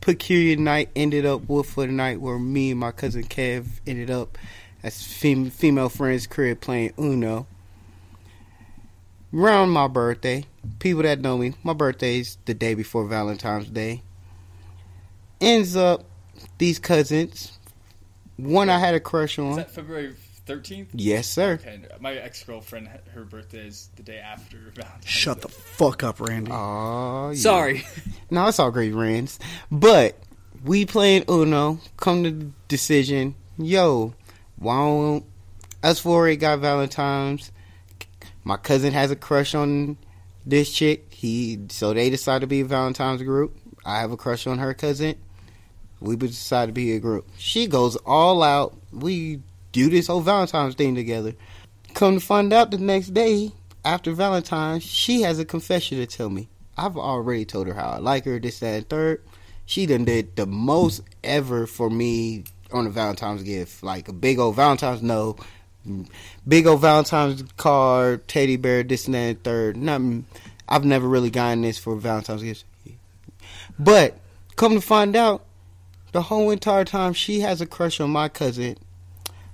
peculiar 0.00 0.56
night 0.56 0.88
ended 0.96 1.26
up 1.26 1.46
with 1.46 1.76
a 1.76 1.86
night 1.88 2.22
where 2.22 2.38
me 2.38 2.70
and 2.70 2.80
my 2.80 2.90
cousin 2.90 3.24
Kev 3.24 3.66
ended 3.86 4.10
up 4.10 4.38
as 4.82 5.06
fem- 5.06 5.50
female 5.50 5.90
friends' 5.90 6.26
crib 6.26 6.62
playing 6.62 6.94
Uno. 6.98 7.46
Around 9.30 9.68
my 9.68 9.88
birthday, 9.88 10.46
people 10.78 11.02
that 11.02 11.20
know 11.20 11.36
me, 11.36 11.52
my 11.62 11.74
birthday's 11.74 12.38
the 12.46 12.54
day 12.54 12.72
before 12.72 13.06
Valentine's 13.06 13.68
Day. 13.68 14.00
Ends 15.40 15.76
up 15.76 16.04
these 16.58 16.78
cousins. 16.78 17.58
One 18.36 18.68
I 18.70 18.78
had 18.78 18.94
a 18.94 19.00
crush 19.00 19.34
Is 19.38 19.44
on. 19.44 19.56
that 19.56 19.70
February 19.70 20.14
thirteenth? 20.46 20.88
Yes, 20.94 21.28
sir. 21.28 21.54
Okay, 21.54 21.80
my 22.00 22.14
ex 22.14 22.42
girlfriend, 22.44 22.88
her 23.14 23.24
birthday 23.24 23.66
is 23.66 23.90
the 23.96 24.02
day 24.02 24.18
after 24.18 24.56
Valentine's. 24.74 25.06
Shut 25.06 25.40
the 25.42 25.48
fuck 25.48 26.02
up, 26.02 26.20
Randy. 26.20 26.50
Oh, 26.52 27.32
Sorry. 27.34 27.84
No, 28.32 28.46
it's 28.46 28.60
all 28.60 28.70
great, 28.70 28.94
Rans. 28.94 29.40
But 29.72 30.16
we 30.64 30.86
playing 30.86 31.24
Uno. 31.28 31.80
Come 31.96 32.22
to 32.24 32.30
the 32.30 32.50
decision. 32.68 33.34
Yo, 33.58 34.14
why 34.56 34.76
don't 34.76 35.24
us 35.82 35.98
four 35.98 36.28
ain't 36.28 36.40
got 36.40 36.60
Valentine's? 36.60 37.50
My 38.44 38.56
cousin 38.56 38.92
has 38.92 39.10
a 39.10 39.16
crush 39.16 39.54
on 39.54 39.96
this 40.46 40.72
chick. 40.72 41.12
He 41.12 41.58
so 41.70 41.92
they 41.92 42.08
decide 42.08 42.42
to 42.42 42.46
be 42.46 42.60
a 42.60 42.64
Valentine's 42.64 43.22
group. 43.22 43.56
I 43.84 43.98
have 44.00 44.12
a 44.12 44.16
crush 44.16 44.46
on 44.46 44.58
her 44.58 44.74
cousin. 44.74 45.16
We 46.00 46.16
decide 46.16 46.66
to 46.66 46.72
be 46.72 46.94
a 46.94 47.00
group. 47.00 47.28
She 47.36 47.66
goes 47.66 47.96
all 47.96 48.42
out. 48.42 48.76
We 48.92 49.40
do 49.72 49.90
this 49.90 50.06
whole 50.06 50.20
Valentine's 50.20 50.74
thing 50.74 50.94
together. 50.94 51.34
Come 51.94 52.18
to 52.18 52.24
find 52.24 52.52
out 52.52 52.70
the 52.70 52.78
next 52.78 53.08
day 53.08 53.52
after 53.84 54.12
Valentine's, 54.12 54.82
she 54.82 55.22
has 55.22 55.38
a 55.38 55.44
confession 55.44 55.98
to 55.98 56.06
tell 56.06 56.30
me. 56.30 56.48
I've 56.76 56.96
already 56.96 57.44
told 57.44 57.66
her 57.66 57.74
how 57.74 57.90
I 57.90 57.98
like 57.98 58.24
her, 58.24 58.38
this, 58.38 58.60
that, 58.60 58.74
and 58.74 58.88
third. 58.88 59.22
She 59.66 59.86
done 59.86 60.04
did 60.04 60.36
the 60.36 60.46
most 60.46 61.02
ever 61.22 61.66
for 61.66 61.90
me 61.90 62.44
on 62.72 62.86
a 62.86 62.90
Valentine's 62.90 63.42
gift. 63.42 63.82
Like 63.82 64.08
a 64.08 64.12
big 64.12 64.38
old 64.38 64.56
Valentine's 64.56 65.02
no. 65.02 65.36
Big 66.46 66.66
old 66.66 66.80
Valentine's 66.80 67.42
card, 67.56 68.26
teddy 68.28 68.56
bear, 68.56 68.82
this 68.82 69.06
and 69.06 69.14
that 69.14 69.18
and 69.18 69.44
third. 69.44 69.76
Nothing 69.76 70.26
I've 70.68 70.84
never 70.84 71.08
really 71.08 71.30
gotten 71.30 71.62
this 71.62 71.78
for 71.78 71.96
Valentine's 71.96 72.42
gifts. 72.42 72.64
But 73.78 74.18
come 74.56 74.74
to 74.74 74.80
find 74.80 75.16
out, 75.16 75.44
the 76.12 76.22
whole 76.22 76.50
entire 76.50 76.84
time 76.84 77.12
she 77.12 77.40
has 77.40 77.60
a 77.60 77.66
crush 77.66 78.00
on 78.00 78.10
my 78.10 78.28
cousin. 78.28 78.76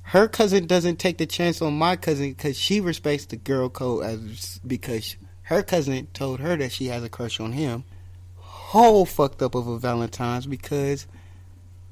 Her 0.02 0.28
cousin 0.28 0.66
doesn't 0.66 0.98
take 0.98 1.18
the 1.18 1.26
chance 1.26 1.60
on 1.60 1.76
my 1.76 1.96
cousin 1.96 2.30
because 2.30 2.56
she 2.56 2.80
respects 2.80 3.26
the 3.26 3.36
girl 3.36 3.68
code 3.68 4.04
as 4.04 4.60
because 4.66 5.16
her 5.42 5.62
cousin 5.62 6.08
told 6.12 6.40
her 6.40 6.56
that 6.56 6.72
she 6.72 6.86
has 6.86 7.02
a 7.02 7.08
crush 7.08 7.40
on 7.40 7.52
him. 7.52 7.84
Whole 8.36 9.04
fucked 9.04 9.42
up 9.42 9.54
of 9.54 9.66
a 9.66 9.78
Valentine's 9.78 10.46
because 10.46 11.06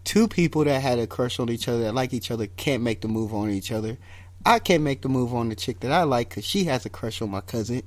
two 0.05 0.29
people 0.29 0.65
that 0.65 0.81
had 0.81 0.99
a 0.99 1.07
crush 1.07 1.41
on 1.41 1.51
each 1.51 1.67
other 1.69 1.81
that 1.81 1.95
like 1.95 2.13
each 2.13 2.31
other 2.31 2.47
can't 2.47 2.83
make 2.83 3.01
the 3.01 3.09
move 3.09 3.35
on 3.35 3.51
each 3.51 3.73
other. 3.73 3.99
I 4.47 4.59
can't 4.59 4.83
make 4.83 5.03
the 5.03 5.09
move 5.09 5.35
on 5.35 5.49
the 5.49 5.57
chick 5.57 5.81
that 5.81 5.93
I 5.93 6.03
like 6.03 6.29
because 6.29 6.45
she 6.45 6.65
has 6.65 6.85
a 6.85 6.91
crush 6.91 7.23
on 7.23 7.31
my 7.31 7.41
cousin. 7.41 7.83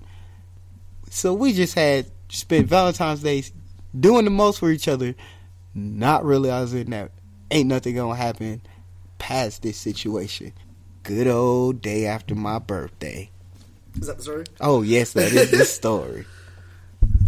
So 1.10 1.34
we 1.34 1.54
just 1.54 1.76
had 1.76 2.08
spent 2.30 2.68
Valentine's 2.68 3.22
Day 3.22 3.44
doing 3.98 4.26
the 4.26 4.32
most 4.32 4.60
for 4.60 4.72
each 4.72 4.88
other, 4.88 5.16
not 5.78 6.26
realizing 6.26 6.90
that 6.90 7.12
ain't 7.52 7.70
nothing 7.70 7.96
gonna 7.96 8.16
happen 8.16 8.62
past 9.20 9.62
this 9.62 9.78
situation. 9.78 10.52
Good 11.04 11.28
old 11.28 11.82
day 11.82 12.06
after 12.06 12.36
my 12.36 12.60
birthday. 12.60 13.30
Is 14.00 14.08
that 14.08 14.18
the 14.18 14.24
story? 14.24 14.46
Oh 14.60 14.82
yes, 14.82 15.14
that 15.14 15.32
is 15.32 15.52
the 15.52 15.66
story. 15.80 16.26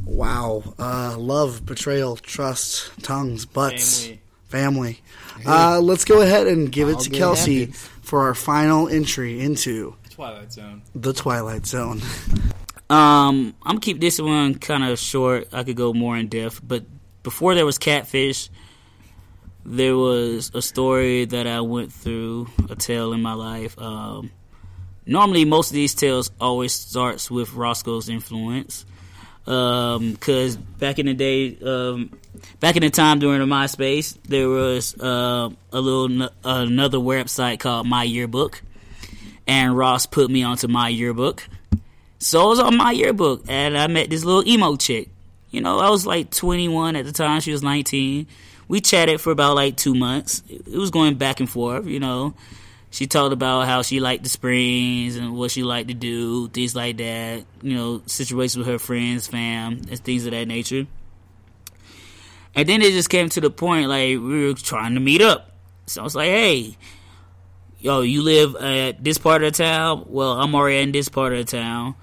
Wow. 0.05 0.63
Uh, 0.77 1.15
love, 1.17 1.65
betrayal, 1.65 2.15
trust, 2.17 2.91
tongues, 3.03 3.45
butts, 3.45 4.05
Family. 4.05 4.19
family. 4.47 5.01
Uh, 5.45 5.79
let's 5.79 6.03
go 6.05 6.21
ahead 6.21 6.47
and 6.47 6.71
give 6.71 6.89
it 6.89 6.99
to 6.99 7.09
Kelsey 7.09 7.59
happens. 7.61 7.87
for 8.01 8.23
our 8.23 8.33
final 8.35 8.87
entry 8.89 9.39
into 9.39 9.95
Twilight 10.09 10.51
Zone. 10.51 10.81
the 10.95 11.13
Twilight 11.13 11.65
Zone. 11.65 12.01
Um, 12.91 13.53
I'm 13.61 13.73
gonna 13.75 13.79
keep 13.81 14.01
this 14.01 14.19
one 14.19 14.55
kind 14.55 14.83
of 14.83 14.97
short. 14.97 15.49
I 15.53 15.61
could 15.63 15.75
go 15.75 15.93
more 15.93 16.17
in 16.17 16.27
depth, 16.27 16.59
but 16.67 16.85
before 17.23 17.55
there 17.55 17.65
was 17.65 17.77
catfish, 17.77 18.49
there 19.65 19.95
was 19.95 20.51
a 20.53 20.61
story 20.61 21.25
that 21.25 21.45
I 21.47 21.61
went 21.61 21.91
through, 21.91 22.47
a 22.69 22.75
tale 22.75 23.13
in 23.13 23.21
my 23.21 23.33
life. 23.33 23.77
Um, 23.77 24.31
normally, 25.05 25.45
most 25.45 25.71
of 25.71 25.75
these 25.75 25.93
tales 25.93 26.31
always 26.39 26.73
starts 26.73 27.29
with 27.29 27.53
Roscoe's 27.53 28.09
influence, 28.09 28.85
because 29.43 30.57
back 30.57 30.99
in 30.99 31.07
the 31.07 31.13
day, 31.13 31.57
um, 31.63 32.17
back 32.59 32.75
in 32.75 32.81
the 32.81 32.89
time 32.89 33.19
during 33.19 33.39
the 33.39 33.45
MySpace, 33.45 34.17
there 34.27 34.47
was 34.47 34.95
uh, 34.99 35.49
a 35.73 35.81
little 35.81 36.23
n- 36.23 36.29
another 36.43 36.97
website 36.97 37.59
called 37.59 37.87
My 37.87 38.03
Yearbook, 38.03 38.61
and 39.45 39.75
Ross 39.77 40.05
put 40.05 40.29
me 40.29 40.43
onto 40.43 40.67
My 40.67 40.89
Yearbook. 40.89 41.47
So 42.21 42.43
I 42.43 42.45
was 42.47 42.59
on 42.59 42.75
my 42.75 42.91
yearbook, 42.91 43.45
and 43.47 43.77
I 43.77 43.87
met 43.87 44.09
this 44.09 44.25
little 44.25 44.45
emo 44.45 44.75
chick. 44.75 45.07
You 45.51 45.61
know, 45.61 45.79
I 45.79 45.89
was 45.89 46.05
like 46.05 46.29
21 46.31 46.95
at 46.95 47.05
the 47.05 47.11
time. 47.11 47.41
She 47.41 47.51
was 47.51 47.63
19. 47.63 48.27
We 48.67 48.81
chatted 48.81 49.19
for 49.19 49.31
about 49.31 49.55
like 49.55 49.77
two 49.77 49.95
months. 49.95 50.43
It 50.47 50.77
was 50.77 50.91
going 50.91 51.15
back 51.15 51.39
and 51.39 51.49
forth. 51.49 51.87
You 51.87 51.99
know, 51.99 52.35
she 52.91 53.07
talked 53.07 53.33
about 53.33 53.65
how 53.65 53.81
she 53.81 53.99
liked 53.99 54.23
the 54.23 54.29
Springs 54.29 55.15
and 55.15 55.35
what 55.35 55.51
she 55.51 55.63
liked 55.63 55.87
to 55.87 55.95
do, 55.95 56.49
things 56.49 56.75
like 56.75 56.97
that. 56.97 57.45
You 57.61 57.75
know, 57.75 58.01
situations 58.05 58.57
with 58.57 58.67
her 58.67 58.79
friends, 58.79 59.27
fam, 59.27 59.81
and 59.89 59.99
things 59.99 60.25
of 60.25 60.31
that 60.31 60.47
nature. 60.47 60.85
And 62.55 62.67
then 62.67 62.81
it 62.81 62.91
just 62.91 63.09
came 63.09 63.29
to 63.29 63.41
the 63.41 63.49
point 63.49 63.89
like 63.89 64.09
we 64.09 64.45
were 64.45 64.53
trying 64.53 64.93
to 64.93 64.99
meet 64.99 65.21
up. 65.21 65.51
So 65.85 66.01
I 66.01 66.03
was 66.03 66.15
like, 66.15 66.29
hey, 66.29 66.77
yo, 67.79 68.01
you 68.01 68.21
live 68.21 68.55
at 68.55 69.03
this 69.03 69.17
part 69.17 69.43
of 69.43 69.53
the 69.53 69.63
town? 69.63 70.05
Well, 70.07 70.33
I'm 70.33 70.53
already 70.53 70.83
in 70.83 70.91
this 70.91 71.09
part 71.09 71.33
of 71.33 71.39
the 71.39 71.45
town. 71.57 71.95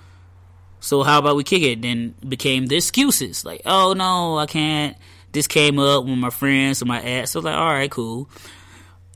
So 0.87 1.03
how 1.03 1.19
about 1.19 1.35
we 1.35 1.43
kick 1.43 1.63
it? 1.63 1.83
Then 1.83 2.15
became 2.27 2.67
the 2.67 2.77
excuses. 2.77 3.45
Like, 3.45 3.63
oh 3.67 3.93
no, 3.93 4.39
I 4.39 4.47
can't. 4.47 4.97
This 5.33 5.49
came 5.49 5.81
up 5.81 6.05
with 6.05 6.17
my 6.17 6.31
friends 6.31 6.81
or 6.81 6.85
my 6.85 7.03
ex. 7.03 7.33
So 7.33 7.39
I 7.39 7.41
was 7.41 7.45
like, 7.45 7.57
all 7.57 7.73
right, 7.73 7.91
cool. 7.91 8.31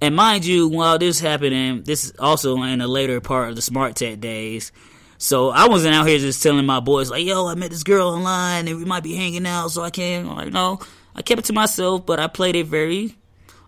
And 0.02 0.16
mind 0.16 0.44
you, 0.44 0.66
while 0.66 0.98
this 0.98 1.20
happening, 1.20 1.84
this 1.84 2.06
is 2.06 2.12
also 2.18 2.60
in 2.64 2.80
a 2.80 2.88
later 2.88 3.20
part 3.20 3.50
of 3.50 3.56
the 3.56 3.62
smart 3.62 3.94
tech 3.94 4.18
days. 4.18 4.72
So 5.18 5.50
I 5.50 5.68
wasn't 5.68 5.94
out 5.94 6.08
here 6.08 6.18
just 6.18 6.42
telling 6.42 6.66
my 6.66 6.80
boys 6.80 7.08
like, 7.08 7.24
yo, 7.24 7.46
I 7.46 7.54
met 7.54 7.70
this 7.70 7.84
girl 7.84 8.08
online 8.08 8.66
and 8.66 8.76
we 8.76 8.84
might 8.84 9.04
be 9.04 9.14
hanging 9.14 9.46
out. 9.46 9.68
So 9.68 9.82
I 9.82 9.90
can't. 9.90 10.28
I'm 10.28 10.34
like, 10.34 10.52
no, 10.52 10.80
I 11.14 11.22
kept 11.22 11.38
it 11.38 11.44
to 11.44 11.52
myself, 11.52 12.04
but 12.04 12.18
I 12.18 12.26
played 12.26 12.56
it 12.56 12.66
very 12.66 13.14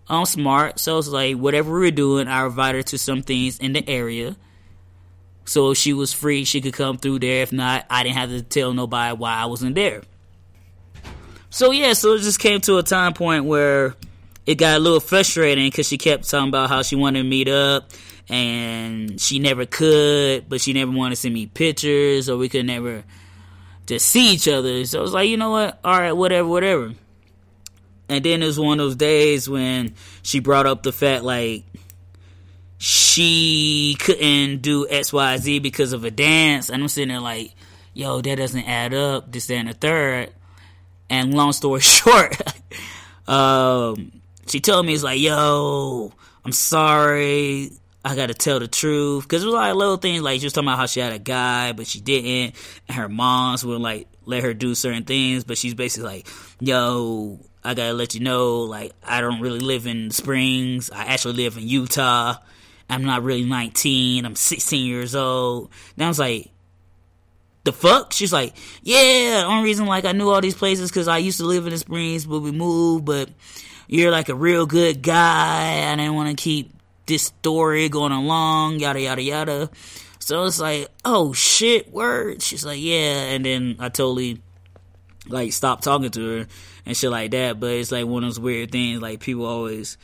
um 0.09 0.25
smart. 0.25 0.77
So 0.77 0.97
it's 0.97 1.07
like 1.07 1.37
whatever 1.37 1.71
we're 1.71 1.91
doing, 1.91 2.27
I 2.27 2.45
invited 2.45 2.79
her 2.79 2.83
to 2.83 2.97
some 2.97 3.21
things 3.21 3.59
in 3.59 3.71
the 3.71 3.87
area. 3.87 4.35
So 5.45 5.71
if 5.71 5.77
she 5.77 5.93
was 5.93 6.13
free, 6.13 6.45
she 6.45 6.61
could 6.61 6.73
come 6.73 6.97
through 6.97 7.19
there. 7.19 7.43
If 7.43 7.51
not, 7.51 7.85
I 7.89 8.03
didn't 8.03 8.15
have 8.15 8.29
to 8.29 8.41
tell 8.41 8.73
nobody 8.73 9.15
why 9.15 9.35
I 9.35 9.45
wasn't 9.45 9.75
there. 9.75 10.01
So 11.49 11.71
yeah, 11.71 11.93
so 11.93 12.13
it 12.13 12.21
just 12.21 12.39
came 12.39 12.61
to 12.61 12.77
a 12.77 12.83
time 12.83 13.13
point 13.13 13.45
where 13.45 13.95
it 14.45 14.55
got 14.55 14.77
a 14.77 14.79
little 14.79 14.99
frustrating 14.99 15.67
because 15.67 15.87
she 15.87 15.97
kept 15.97 16.29
talking 16.29 16.49
about 16.49 16.69
how 16.69 16.81
she 16.81 16.95
wanted 16.95 17.23
to 17.23 17.29
meet 17.29 17.47
up 17.47 17.91
and 18.29 19.19
she 19.21 19.39
never 19.39 19.65
could, 19.65 20.49
but 20.49 20.61
she 20.61 20.73
never 20.73 20.91
wanted 20.91 21.15
to 21.15 21.21
send 21.21 21.33
me 21.33 21.45
pictures 21.45 22.29
or 22.29 22.37
we 22.37 22.49
could 22.49 22.65
never 22.65 23.03
just 23.85 24.07
see 24.07 24.33
each 24.33 24.47
other. 24.47 24.85
So 24.85 24.99
I 24.99 25.01
was 25.01 25.13
like, 25.13 25.29
you 25.29 25.37
know 25.37 25.51
what? 25.51 25.79
All 25.83 25.99
right, 25.99 26.13
whatever, 26.13 26.47
whatever. 26.47 26.93
And 28.09 28.23
then 28.23 28.43
it 28.43 28.45
was 28.45 28.59
one 28.59 28.79
of 28.79 28.85
those 28.85 28.95
days 28.95 29.49
when 29.49 29.95
she 30.23 30.39
brought 30.39 30.65
up 30.65 30.83
the 30.83 30.91
fact 30.91 31.23
like 31.23 31.65
she 32.85 33.95
couldn't 33.97 34.61
do 34.61 34.85
X, 34.89 35.13
Y, 35.13 35.37
Z 35.37 35.59
because 35.59 35.93
of 35.93 36.03
a 36.03 36.11
dance. 36.11 36.67
And 36.67 36.83
I'm 36.83 36.89
sitting 36.89 37.07
there 37.07 37.21
like, 37.21 37.55
yo, 37.93 38.19
that 38.19 38.35
doesn't 38.35 38.65
add 38.65 38.93
up. 38.93 39.31
This, 39.31 39.47
that, 39.47 39.53
and 39.53 39.69
the 39.69 39.73
third. 39.73 40.33
And 41.09 41.33
long 41.33 41.53
story 41.53 41.79
short, 41.79 42.35
um, 43.25 44.11
she 44.47 44.59
told 44.59 44.85
me 44.85 44.93
it's 44.93 45.01
like, 45.01 45.21
yo, 45.21 46.11
I'm 46.43 46.51
sorry. 46.51 47.71
I 48.03 48.17
gotta 48.17 48.33
tell 48.33 48.59
the 48.59 48.67
truth 48.67 49.23
because 49.23 49.43
it 49.43 49.45
was 49.45 49.55
like 49.55 49.75
little 49.75 49.95
things 49.95 50.21
like 50.21 50.41
she 50.41 50.45
was 50.45 50.51
talking 50.51 50.67
about 50.67 50.77
how 50.77 50.87
she 50.87 50.99
had 50.99 51.13
a 51.13 51.19
guy 51.19 51.71
but 51.71 51.87
she 51.87 52.01
didn't, 52.01 52.53
and 52.89 52.97
her 52.97 53.07
moms 53.07 53.63
would 53.63 53.79
like 53.79 54.09
let 54.25 54.43
her 54.43 54.53
do 54.53 54.75
certain 54.75 55.05
things, 55.05 55.45
but 55.45 55.57
she's 55.57 55.73
basically 55.73 56.09
like, 56.09 56.27
"Yo, 56.59 57.39
I 57.63 57.75
gotta 57.75 57.93
let 57.93 58.13
you 58.13 58.19
know, 58.19 58.63
like 58.63 58.91
I 59.07 59.21
don't 59.21 59.39
really 59.39 59.61
live 59.61 59.87
in 59.87 60.11
Springs. 60.11 60.89
I 60.91 61.05
actually 61.05 61.35
live 61.35 61.55
in 61.55 61.65
Utah. 61.65 62.35
I'm 62.93 63.03
not 63.03 63.23
really 63.23 63.45
19. 63.45 64.25
I'm 64.25 64.35
16 64.35 64.85
years 64.85 65.15
old." 65.15 65.69
Now 65.97 66.05
I 66.05 66.07
was 66.09 66.19
like, 66.19 66.51
"The 67.63 67.73
fuck?" 67.73 68.13
She's 68.13 68.33
like, 68.33 68.53
"Yeah, 68.83 69.43
only 69.47 69.65
reason 69.65 69.85
like 69.85 70.05
I 70.05 70.11
knew 70.11 70.29
all 70.29 70.41
these 70.41 70.55
places 70.55 70.89
because 70.89 71.07
I 71.07 71.17
used 71.17 71.37
to 71.39 71.45
live 71.45 71.65
in 71.65 71.71
the 71.71 71.77
Springs, 71.77 72.25
but 72.25 72.39
we 72.39 72.51
moved, 72.51 73.05
but." 73.05 73.29
You're 73.87 74.11
like 74.11 74.29
a 74.29 74.33
real 74.33 74.65
good 74.65 75.03
guy. 75.03 75.91
I 75.91 75.95
didn't 75.95 76.15
want 76.15 76.35
to 76.35 76.41
keep 76.41 76.73
this 77.05 77.23
story 77.23 77.89
going 77.89 78.11
along, 78.11 78.79
yada 78.79 79.01
yada 79.01 79.21
yada. 79.21 79.69
So 80.19 80.45
it's 80.45 80.59
like, 80.59 80.87
oh 81.03 81.33
shit, 81.33 81.91
word. 81.91 82.41
She's 82.41 82.65
like, 82.65 82.81
yeah, 82.81 83.33
and 83.33 83.45
then 83.45 83.75
I 83.79 83.89
totally 83.89 84.41
like 85.27 85.51
stopped 85.51 85.83
talking 85.83 86.11
to 86.11 86.39
her 86.39 86.47
and 86.85 86.95
shit 86.95 87.11
like 87.11 87.31
that. 87.31 87.59
But 87.59 87.71
it's 87.71 87.91
like 87.91 88.05
one 88.05 88.23
of 88.23 88.29
those 88.29 88.39
weird 88.39 88.71
things. 88.71 89.01
Like 89.01 89.19
people 89.19 89.45
always 89.45 89.97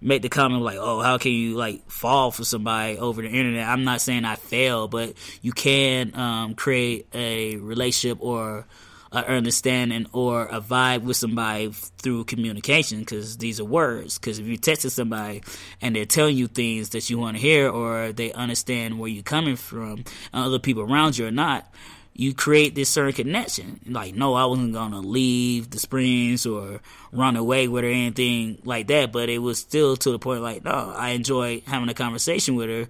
make 0.00 0.22
the 0.22 0.28
comment 0.28 0.62
like, 0.62 0.78
oh, 0.80 1.00
how 1.00 1.18
can 1.18 1.32
you 1.32 1.56
like 1.56 1.88
fall 1.90 2.30
for 2.30 2.44
somebody 2.44 2.98
over 2.98 3.22
the 3.22 3.28
internet? 3.28 3.68
I'm 3.68 3.84
not 3.84 4.00
saying 4.00 4.24
I 4.24 4.36
fail, 4.36 4.88
but 4.88 5.14
you 5.42 5.52
can 5.52 6.14
um, 6.14 6.54
create 6.54 7.06
a 7.14 7.56
relationship 7.56 8.18
or 8.20 8.66
an 9.12 9.24
understanding 9.24 10.06
or 10.12 10.46
a 10.46 10.60
vibe 10.60 11.02
with 11.02 11.16
somebody 11.16 11.70
through 11.98 12.24
communication 12.24 13.00
because 13.00 13.36
these 13.38 13.60
are 13.60 13.64
words. 13.64 14.18
Because 14.18 14.38
if 14.38 14.46
you 14.46 14.56
texting 14.56 14.90
somebody 14.90 15.42
and 15.80 15.96
they're 15.96 16.06
telling 16.06 16.36
you 16.36 16.46
things 16.46 16.90
that 16.90 17.10
you 17.10 17.18
want 17.18 17.36
to 17.36 17.40
hear 17.40 17.68
or 17.68 18.12
they 18.12 18.32
understand 18.32 18.98
where 18.98 19.10
you're 19.10 19.22
coming 19.22 19.56
from, 19.56 20.04
and 20.32 20.44
other 20.44 20.58
people 20.58 20.82
around 20.82 21.18
you 21.18 21.26
or 21.26 21.32
not, 21.32 21.72
you 22.14 22.34
create 22.34 22.74
this 22.74 22.88
certain 22.88 23.12
connection. 23.12 23.80
Like, 23.86 24.14
no, 24.14 24.34
I 24.34 24.44
wasn't 24.44 24.74
gonna 24.74 25.00
leave 25.00 25.70
the 25.70 25.78
Springs 25.78 26.44
or 26.44 26.80
run 27.12 27.36
away 27.36 27.68
with 27.68 27.84
her 27.84 27.90
or 27.90 27.92
anything 27.92 28.58
like 28.64 28.88
that, 28.88 29.12
but 29.12 29.28
it 29.28 29.38
was 29.38 29.58
still 29.58 29.96
to 29.96 30.10
the 30.10 30.18
point 30.18 30.42
like, 30.42 30.64
no, 30.64 30.92
I 30.96 31.10
enjoyed 31.10 31.62
having 31.66 31.88
a 31.88 31.94
conversation 31.94 32.56
with 32.56 32.68
her, 32.68 32.88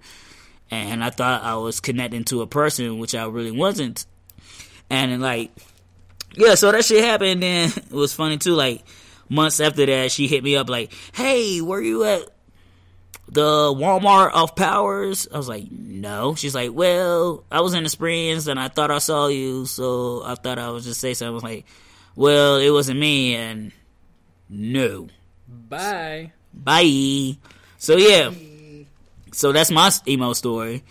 and 0.69 1.03
I 1.03 1.09
thought 1.09 1.43
I 1.43 1.55
was 1.55 1.79
connecting 1.79 2.23
to 2.25 2.41
a 2.41 2.47
person, 2.47 2.99
which 2.99 3.15
I 3.15 3.25
really 3.25 3.51
wasn't. 3.51 4.05
And 4.89 5.21
like, 5.21 5.51
yeah, 6.35 6.55
so 6.55 6.71
that 6.71 6.85
shit 6.85 7.03
happened. 7.03 7.43
And 7.43 7.43
then 7.43 7.69
it 7.77 7.91
was 7.91 8.13
funny 8.13 8.37
too. 8.37 8.53
Like 8.53 8.83
months 9.29 9.59
after 9.59 9.85
that, 9.85 10.11
she 10.11 10.27
hit 10.27 10.43
me 10.43 10.55
up 10.55 10.69
like, 10.69 10.91
"Hey, 11.13 11.61
where 11.61 11.81
you 11.81 12.03
at? 12.03 12.23
The 13.29 13.73
Walmart 13.73 14.31
of 14.33 14.55
Powers?" 14.55 15.27
I 15.33 15.37
was 15.37 15.47
like, 15.47 15.65
"No." 16.01 16.35
She's 16.35 16.55
like, 16.55 16.71
"Well, 16.73 17.43
I 17.51 17.61
was 17.61 17.73
in 17.73 17.83
the 17.83 17.89
Springs 17.89 18.47
and 18.47 18.59
I 18.59 18.67
thought 18.67 18.91
I 18.91 18.97
saw 18.97 19.27
you, 19.27 19.65
so 19.65 20.23
I 20.25 20.35
thought 20.35 20.59
I 20.59 20.69
would 20.71 20.83
just 20.83 20.99
say 20.99 21.13
something." 21.13 21.31
I 21.31 21.33
was 21.33 21.43
like, 21.43 21.65
"Well, 22.15 22.57
it 22.57 22.71
wasn't 22.71 22.99
me," 22.99 23.35
and 23.35 23.71
no, 24.49 25.07
Bye. 25.47 26.33
bye. 26.53 27.37
So 27.77 27.97
yeah, 27.97 28.31
so 29.31 29.51
that's 29.51 29.71
my 29.71 29.89
emo 30.07 30.33
story, 30.33 30.83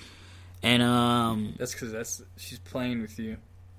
and 0.62 0.82
um, 0.82 1.54
That's 1.58 1.72
because 1.72 1.92
that's 1.92 2.22
she's 2.36 2.58
playing 2.58 3.02
with 3.02 3.18
you. 3.18 3.36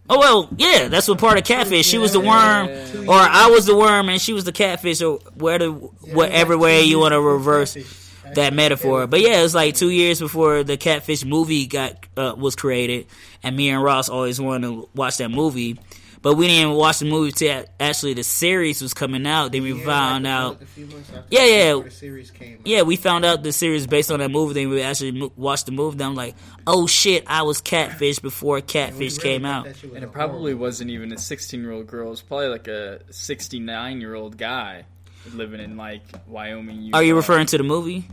Oh 0.09 0.19
well, 0.19 0.49
yeah, 0.57 0.87
that's 0.87 1.07
what 1.07 1.19
part 1.19 1.37
of 1.37 1.43
catfish. 1.45 1.85
She 1.85 1.97
was 1.97 2.11
the 2.11 2.19
worm, 2.19 2.67
or 3.07 3.15
I 3.15 3.47
was 3.47 3.65
the 3.65 3.75
worm, 3.75 4.09
and 4.09 4.19
she 4.19 4.33
was 4.33 4.43
the 4.43 4.51
catfish, 4.51 5.01
or 5.01 5.19
whatever, 5.35 5.71
whatever 5.71 6.57
way 6.57 6.83
you 6.83 6.99
want 6.99 7.13
to 7.13 7.21
reverse 7.21 7.75
that 8.35 8.53
metaphor. 8.53 9.07
But 9.07 9.21
yeah, 9.21 9.43
it's 9.43 9.53
like 9.53 9.75
two 9.75 9.89
years 9.89 10.19
before 10.19 10.63
the 10.63 10.77
catfish 10.77 11.23
movie 11.25 11.67
got 11.67 12.05
uh, 12.17 12.35
was 12.37 12.55
created, 12.55 13.07
and 13.43 13.55
me 13.55 13.69
and 13.69 13.83
Ross 13.83 14.09
always 14.09 14.39
wanted 14.39 14.67
to 14.67 14.89
watch 14.95 15.17
that 15.17 15.29
movie, 15.31 15.79
but 16.21 16.35
we 16.35 16.47
didn't 16.47 16.61
even 16.67 16.73
watch 16.75 16.99
the 16.99 17.05
movie 17.05 17.31
till 17.31 17.65
actually 17.79 18.13
the 18.13 18.23
series 18.23 18.81
was 18.81 18.93
coming 18.93 19.25
out. 19.25 19.51
Then 19.51 19.63
we 19.63 19.73
found 19.73 20.27
out. 20.27 20.61
Yeah, 21.29 21.45
yeah. 21.45 21.81
The 21.81 21.89
series 21.89 22.29
came. 22.29 22.59
out. 22.59 22.67
Yeah, 22.67 22.83
we 22.83 22.95
found 22.95 23.25
out 23.25 23.41
the 23.41 23.51
series 23.51 23.87
based 23.87 24.11
on 24.11 24.19
that 24.19 24.29
movie. 24.29 24.53
Then 24.53 24.69
we 24.69 24.81
actually 24.83 25.13
mo- 25.13 25.31
watched 25.35 25.65
the 25.65 25.71
movie. 25.71 25.97
Then 25.97 26.09
I'm 26.09 26.15
like, 26.15 26.35
oh 26.67 26.85
shit, 26.85 27.23
I 27.25 27.41
was 27.41 27.59
catfish 27.59 28.19
before 28.19 28.61
catfish 28.61 29.17
came 29.17 29.45
out. 29.45 29.65
And 29.65 30.03
it 30.03 30.11
probably 30.11 30.53
wasn't 30.53 30.91
even 30.91 31.11
a 31.11 31.17
16 31.17 31.59
year 31.59 31.71
old 31.71 31.87
girl. 31.87 32.07
It 32.07 32.11
was 32.11 32.21
probably 32.21 32.49
like 32.49 32.67
a 32.67 33.01
69 33.11 33.99
year 33.99 34.13
old 34.13 34.37
guy 34.37 34.85
living 35.33 35.59
in 35.59 35.75
like 35.77 36.01
Wyoming. 36.27 36.81
Utah. 36.83 36.97
Are 36.99 37.03
you 37.03 37.15
referring 37.15 37.47
to 37.47 37.57
the 37.57 37.63
movie? 37.63 38.05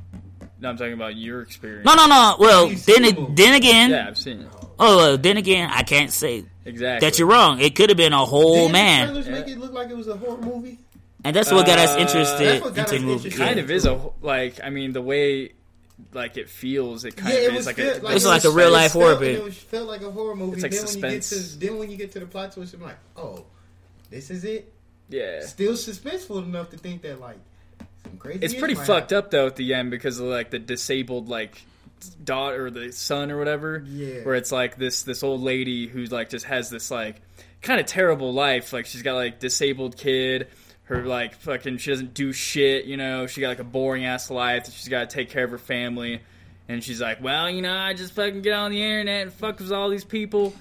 No, 0.61 0.69
I'm 0.71 0.77
talking 0.77 0.93
about 0.95 1.15
your 1.17 1.43
experience. 1.43 1.85
No, 1.85 1.95
no, 1.95 2.07
no. 2.07 2.37
Well, 2.39 2.69
You've 2.71 2.85
then, 2.85 3.03
the 3.03 3.15
movie. 3.15 3.35
then 3.35 3.55
again, 3.55 3.91
Yeah, 3.91 4.09
I've 4.09 4.19
seen 4.19 4.41
it. 4.41 4.49
oh, 4.79 4.97
well, 4.97 5.19
then 5.19 5.37
again, 5.37 5.71
I 5.73 5.83
can't 5.85 6.11
say 6.13 6.45
Exactly. 6.65 7.09
that 7.09 7.19
you're 7.19 7.29
wrong. 7.29 7.61
It 7.61 7.77
could 7.77 7.91
have 7.91 7.97
been 7.97 8.13
a 8.13 8.25
whole 8.25 8.55
Didn't 8.57 8.73
man, 8.73 9.15
The 9.15 9.23
trailers 9.23 9.29
make 9.47 9.55
it 9.55 9.59
look 9.61 9.73
like 9.73 9.91
it 9.91 9.97
was 9.97 10.09
a 10.09 10.17
horror 10.17 10.39
movie. 10.43 10.79
and 11.25 11.35
that's 11.37 11.51
what 11.53 11.65
got 11.67 11.79
us 11.79 11.95
Uh, 11.95 11.99
interested 12.01 12.47
That's 12.47 12.65
what 12.65 12.75
got 12.75 12.79
into 12.93 12.97
us 12.97 13.01
the 13.01 13.07
movie. 13.07 13.13
interested. 13.29 13.39
kind 13.45 13.61
of 13.61 13.71
is 13.71 13.87
a 13.87 14.01
like. 14.21 14.61
I 14.65 14.71
mean, 14.71 14.93
the 14.93 15.03
way 15.03 15.53
like 16.13 16.37
it 16.37 16.49
feels, 16.49 17.05
it 17.05 17.17
kind 17.17 17.35
yeah, 17.35 17.41
of 17.41 17.45
it 17.45 17.51
is 17.53 17.57
was 17.59 17.67
like 17.67 17.77
felt 17.77 17.89
a. 17.89 17.91
It's 18.17 18.25
it 18.25 18.29
like 18.29 18.45
was- 18.45 18.53
a 18.53 18.57
real 18.57 18.69
it 18.69 18.71
life 18.73 18.93
felt- 18.93 19.05
horror 19.05 19.15
It 19.17 19.21
bit. 19.21 19.45
was, 19.45 19.57
felt 19.57 19.89
like 19.89 20.03
a 20.03 20.11
horror 20.11 20.35
movie. 20.37 20.61
It's 20.61 20.63
like 20.63 20.73
then 20.73 20.81
when 21.03 21.11
you 21.13 21.19
get 21.19 21.23
to 21.23 21.59
then 21.59 21.79
when 21.79 21.91
you 21.91 21.97
get 21.97 22.13
to 22.13 22.21
the 22.21 22.27
plot 22.27 22.53
twist, 22.53 22.75
I'm 22.75 22.83
like, 22.83 22.99
oh, 23.17 23.45
this 24.11 24.31
is 24.31 24.45
it. 24.45 24.73
yeah. 25.09 25.41
Still 25.47 25.75
suspenseful 25.75 26.43
enough 26.45 26.71
to 26.71 26.77
think 26.77 27.03
that 27.03 27.21
like 27.21 27.37
some 27.37 27.37
crazy. 27.37 27.48
It's 28.25 28.55
pretty 28.55 28.75
fucked 28.75 29.13
up 29.13 29.31
though 29.31 29.47
at 29.47 29.57
the 29.57 29.75
end 29.75 29.91
because 29.91 30.19
of 30.19 30.27
like 30.27 30.51
the 30.51 30.59
disabled 30.59 31.29
like 31.29 31.63
daughter 32.23 32.67
or 32.67 32.71
the 32.71 32.93
son 32.93 33.31
or 33.31 33.39
whatever. 33.39 33.85
Yeah. 33.87 34.23
Where 34.23 34.35
it's 34.35 34.53
like 34.53 34.77
this 34.77 35.03
this 35.03 35.23
old 35.23 35.41
lady 35.41 35.87
who 35.87 36.05
like 36.05 36.31
just 36.31 36.47
has 36.47 36.71
this 36.71 36.91
like 36.91 37.21
kind 37.63 37.81
of 37.81 37.87
terrible 37.87 38.33
life. 38.33 38.73
Like 38.73 38.87
she's 38.87 39.03
got 39.03 39.15
like 39.15 39.39
disabled 39.39 39.97
kid. 39.97 40.49
Her 40.85 41.05
like 41.05 41.35
fucking 41.35 41.79
she 41.79 41.91
doesn't 41.91 42.15
do 42.15 42.33
shit. 42.33 42.85
You 42.85 42.97
know 42.97 43.27
she 43.27 43.41
got 43.41 43.49
like 43.49 43.59
a 43.59 43.65
boring 43.65 44.05
ass 44.05 44.31
life. 44.31 44.73
She's 44.73 44.89
got 44.89 45.09
to 45.09 45.15
take 45.15 45.31
care 45.31 45.45
of 45.45 45.51
her 45.51 45.59
family. 45.59 46.21
And 46.71 46.85
she's 46.85 47.01
like, 47.01 47.23
well, 47.23 47.49
you 47.49 47.63
know, 47.63 47.75
I 47.75 47.95
just 47.95 48.13
fucking 48.13 48.43
get 48.43 48.53
on 48.53 48.71
the 48.71 48.83
internet 48.83 49.23
and 49.23 49.33
fuck 49.33 49.59
with 49.59 49.73
all 49.73 49.89
these 49.89 50.05
people. 50.05 50.53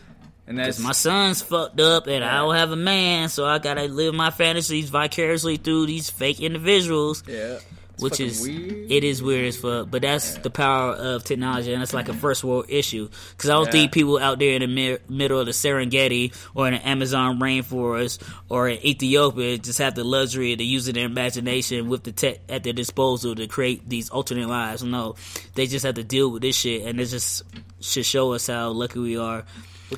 And 0.47 0.57
that's 0.57 0.77
Cause 0.77 0.85
my 0.85 0.93
son's 0.93 1.41
fucked 1.41 1.79
up, 1.81 2.07
and 2.07 2.23
I 2.23 2.37
don't 2.37 2.55
have 2.55 2.71
a 2.71 2.77
man, 2.77 3.27
so 3.27 3.45
I 3.45 3.59
gotta 3.59 3.83
live 3.83 4.13
my 4.15 4.31
fantasies 4.31 4.89
vicariously 4.89 5.57
through 5.57 5.87
these 5.87 6.09
fake 6.09 6.39
individuals. 6.39 7.23
yeah. 7.27 7.59
It's 7.97 8.03
which 8.03 8.19
is 8.19 8.41
weird. 8.41 8.91
it 8.91 9.03
is 9.03 9.23
weird 9.23 9.45
as 9.47 9.57
fuck. 9.57 9.89
But 9.89 10.03
that's 10.03 10.37
the 10.37 10.51
power 10.51 10.93
of 10.93 11.23
technology, 11.23 11.73
and 11.73 11.81
it's 11.81 11.95
like 11.95 12.07
a 12.07 12.11
mm-hmm. 12.11 12.19
first 12.19 12.43
world 12.43 12.65
issue. 12.69 13.09
Because 13.31 13.49
I 13.49 13.53
don't 13.53 13.65
Yeah. 13.65 13.71
think 13.71 13.91
people 13.91 14.19
out 14.19 14.37
there 14.37 14.53
in 14.53 14.61
the 14.61 14.67
mi- 14.67 14.97
middle 15.09 15.39
of 15.39 15.47
the 15.47 15.51
Serengeti 15.51 16.31
or 16.53 16.67
in 16.67 16.75
the 16.75 16.87
Amazon 16.87 17.39
rainforest 17.39 18.21
or 18.49 18.69
in 18.69 18.85
Ethiopia 18.85 19.57
just 19.57 19.79
have 19.79 19.95
the 19.95 20.03
luxury 20.03 20.55
to 20.55 20.63
use 20.63 20.85
their 20.85 21.05
imagination 21.05 21.89
with 21.89 22.03
the 22.03 22.11
tech 22.11 22.37
at 22.47 22.61
their 22.61 22.73
disposal 22.73 23.33
to 23.33 23.47
create 23.47 23.89
these 23.89 24.11
alternate 24.11 24.47
lives. 24.47 24.83
No, 24.83 25.15
they 25.55 25.65
just 25.65 25.83
have 25.83 25.95
to 25.95 26.03
deal 26.03 26.29
with 26.29 26.43
this 26.43 26.55
shit, 26.55 26.83
and 26.85 27.01
it 27.01 27.05
just 27.05 27.41
should 27.79 28.05
show 28.05 28.33
us 28.33 28.45
how 28.45 28.69
lucky 28.69 28.99
we 28.99 29.17
are 29.17 29.43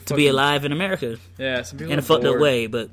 to 0.05 0.15
be 0.15 0.27
alive 0.27 0.65
in 0.65 0.71
America 0.71 1.17
Yeah, 1.37 1.63
some 1.63 1.79
people 1.79 1.93
in 1.93 1.99
a 1.99 2.01
fucked 2.01 2.25
up 2.25 2.39
way. 2.39 2.67
But 2.67 2.89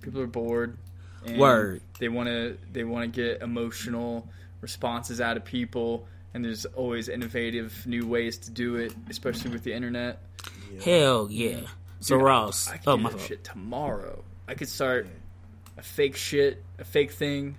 people 0.00 0.20
are 0.20 0.26
bored. 0.26 0.76
And 1.24 1.38
Word. 1.38 1.82
They 1.98 2.08
want 2.08 2.28
to 2.28 2.56
they 2.72 2.84
want 2.84 3.12
to 3.12 3.20
get 3.20 3.42
emotional 3.42 4.28
responses 4.60 5.20
out 5.20 5.36
of 5.36 5.44
people, 5.44 6.06
and 6.34 6.44
there's 6.44 6.64
always 6.66 7.08
innovative 7.08 7.84
new 7.86 8.06
ways 8.06 8.38
to 8.38 8.50
do 8.50 8.76
it, 8.76 8.94
especially 9.10 9.50
with 9.50 9.64
the 9.64 9.72
internet. 9.72 10.20
hell 10.84 11.28
yeah. 11.30 11.60
So 12.00 12.16
Dude, 12.16 12.24
Ross, 12.24 12.68
I 12.68 12.76
could 12.76 12.88
oh 12.88 12.96
do 12.96 13.02
my 13.02 13.10
that 13.10 13.20
shit 13.20 13.44
tomorrow. 13.44 14.22
I 14.46 14.54
could 14.54 14.68
start 14.68 15.08
a 15.76 15.82
fake 15.82 16.16
shit, 16.16 16.62
a 16.78 16.84
fake 16.84 17.12
thing. 17.12 17.56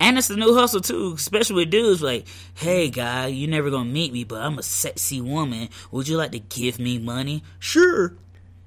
And 0.00 0.18
it's 0.18 0.28
the 0.28 0.36
new 0.36 0.54
hustle 0.54 0.80
too, 0.80 1.14
especially 1.16 1.56
with 1.56 1.70
dudes 1.70 2.02
like, 2.02 2.26
"Hey 2.54 2.90
guy, 2.90 3.28
you 3.28 3.46
never 3.46 3.70
gonna 3.70 3.88
meet 3.88 4.12
me, 4.12 4.24
but 4.24 4.42
I'm 4.42 4.58
a 4.58 4.62
sexy 4.62 5.20
woman. 5.20 5.68
Would 5.92 6.08
you 6.08 6.16
like 6.16 6.32
to 6.32 6.40
give 6.40 6.78
me 6.78 6.98
money?" 6.98 7.42
Sure. 7.58 8.14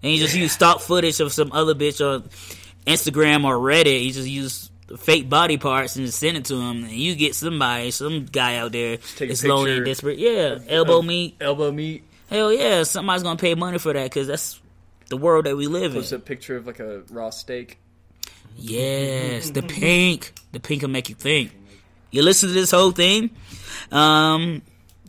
And 0.01 0.11
you 0.11 0.19
just 0.19 0.35
use 0.35 0.51
stock 0.51 0.79
footage 0.79 1.19
of 1.19 1.33
some 1.33 1.51
other 1.51 1.75
bitch 1.75 2.05
on, 2.05 2.29
Instagram 2.87 3.43
or 3.43 3.57
Reddit. 3.57 4.05
You 4.05 4.11
just 4.13 4.29
use 4.29 4.71
fake 4.97 5.29
body 5.29 5.57
parts 5.57 5.97
and 5.97 6.05
just 6.05 6.17
send 6.17 6.37
it 6.37 6.45
to 6.45 6.55
them, 6.55 6.85
and 6.85 6.93
you 6.93 7.13
get 7.15 7.35
somebody, 7.35 7.91
some 7.91 8.25
guy 8.25 8.55
out 8.55 8.71
there 8.71 8.97
that's 9.19 9.43
lonely 9.43 9.75
and 9.75 9.85
desperate. 9.85 10.17
Yeah, 10.17 10.59
elbow 10.67 11.01
meat. 11.01 11.35
Elbow 11.41 11.71
meat. 11.71 12.03
Hell 12.29 12.53
yeah, 12.53 12.83
somebody's 12.83 13.23
gonna 13.23 13.37
pay 13.37 13.53
money 13.55 13.77
for 13.77 13.93
that 13.93 14.05
because 14.05 14.27
that's 14.27 14.59
the 15.09 15.17
world 15.17 15.45
that 15.45 15.57
we 15.57 15.67
live 15.67 15.93
in. 15.93 16.01
Post 16.01 16.13
a 16.13 16.19
picture 16.19 16.55
of 16.55 16.67
like 16.67 16.79
a 16.79 17.03
raw 17.09 17.29
steak. 17.29 17.77
Yes, 18.55 19.49
the 19.51 19.63
pink. 19.63 20.33
The 20.51 20.59
pink 20.59 20.81
will 20.81 20.89
make 20.89 21.09
you 21.09 21.15
think. 21.15 21.51
You 22.11 22.21
listen 22.23 22.49
to 22.49 22.53
this 22.53 22.71
whole 22.71 22.91
thing. 22.91 23.31
Um, 23.91 24.61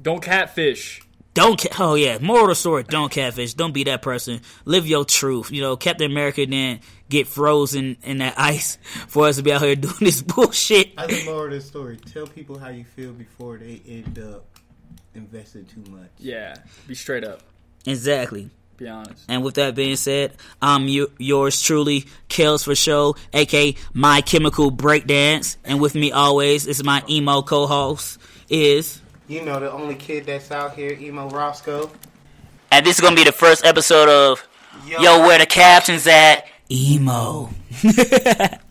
Don't 0.03 0.23
catfish. 0.23 1.01
don't. 1.35 1.59
Ca- 1.61 1.77
oh 1.83 1.95
yeah, 1.95 2.19
moral 2.19 2.45
of 2.45 2.49
the 2.51 2.55
story: 2.57 2.83
Don't 2.83 3.11
catfish. 3.11 3.55
Don't 3.55 3.73
be 3.73 3.85
that 3.85 4.03
person. 4.03 4.41
Live 4.65 4.87
your 4.87 5.05
truth. 5.05 5.51
You 5.51 5.63
know, 5.63 5.77
Captain 5.77 6.11
America 6.11 6.45
didn't 6.45 6.83
get 7.09 7.27
frozen 7.29 7.97
in 8.03 8.19
that 8.19 8.35
ice 8.39 8.79
for 9.09 9.27
us 9.29 9.37
to 9.37 9.43
be 9.43 9.53
out 9.53 9.63
here 9.63 9.77
doing 9.77 9.95
this 10.01 10.23
bullshit. 10.35 10.93
I 10.99 11.07
think 11.07 11.25
more 11.27 11.47
of 11.47 11.53
the 11.53 11.61
story. 11.61 11.97
Tell 11.97 12.27
people 12.27 12.59
how 12.59 12.69
you 12.69 12.85
feel 12.85 13.13
before 13.13 13.57
they 13.59 13.81
end 13.89 14.19
up 14.19 14.45
investing 15.15 15.65
too 15.67 15.89
much. 15.91 16.11
Yeah. 16.19 16.57
Be 16.87 16.95
straight 16.95 17.25
up. 17.25 17.43
Exactly. 17.87 18.51
Be 18.79 18.89
honest. 18.89 19.25
And 19.29 19.43
with 19.43 19.57
that 19.57 19.75
being 19.75 19.97
said, 19.97 20.35
I'm 20.63 20.87
you, 20.87 21.11
yours 21.19 21.61
truly, 21.61 22.05
Kels 22.29 22.65
for 22.65 22.77
Show, 22.77 23.17
aka 23.33 23.75
My 23.93 24.21
Chemical 24.21 24.71
Breakdance. 24.71 25.57
And 25.65 25.81
with 25.81 25.97
me 25.97 26.13
always 26.13 26.67
is 26.67 26.85
my 26.85 27.03
emo 27.11 27.43
co-host 27.43 28.19
is. 28.49 29.03
You 29.27 29.45
know, 29.45 29.59
the 29.59 29.71
only 29.73 29.97
kid 29.97 30.27
that's 30.27 30.53
out 30.53 30.75
here, 30.75 30.93
emo 30.93 31.29
Roscoe. 31.29 31.91
And 32.71 32.87
this 32.87 32.99
is 32.99 33.01
gonna 33.01 33.17
be 33.17 33.25
the 33.25 33.33
first 33.33 33.65
episode 33.65 34.09
of 34.09 34.47
Yo, 34.87 35.21
where 35.27 35.39
the 35.39 35.47
captions 35.47 36.07
at? 36.07 36.47
Emo. 36.71 37.51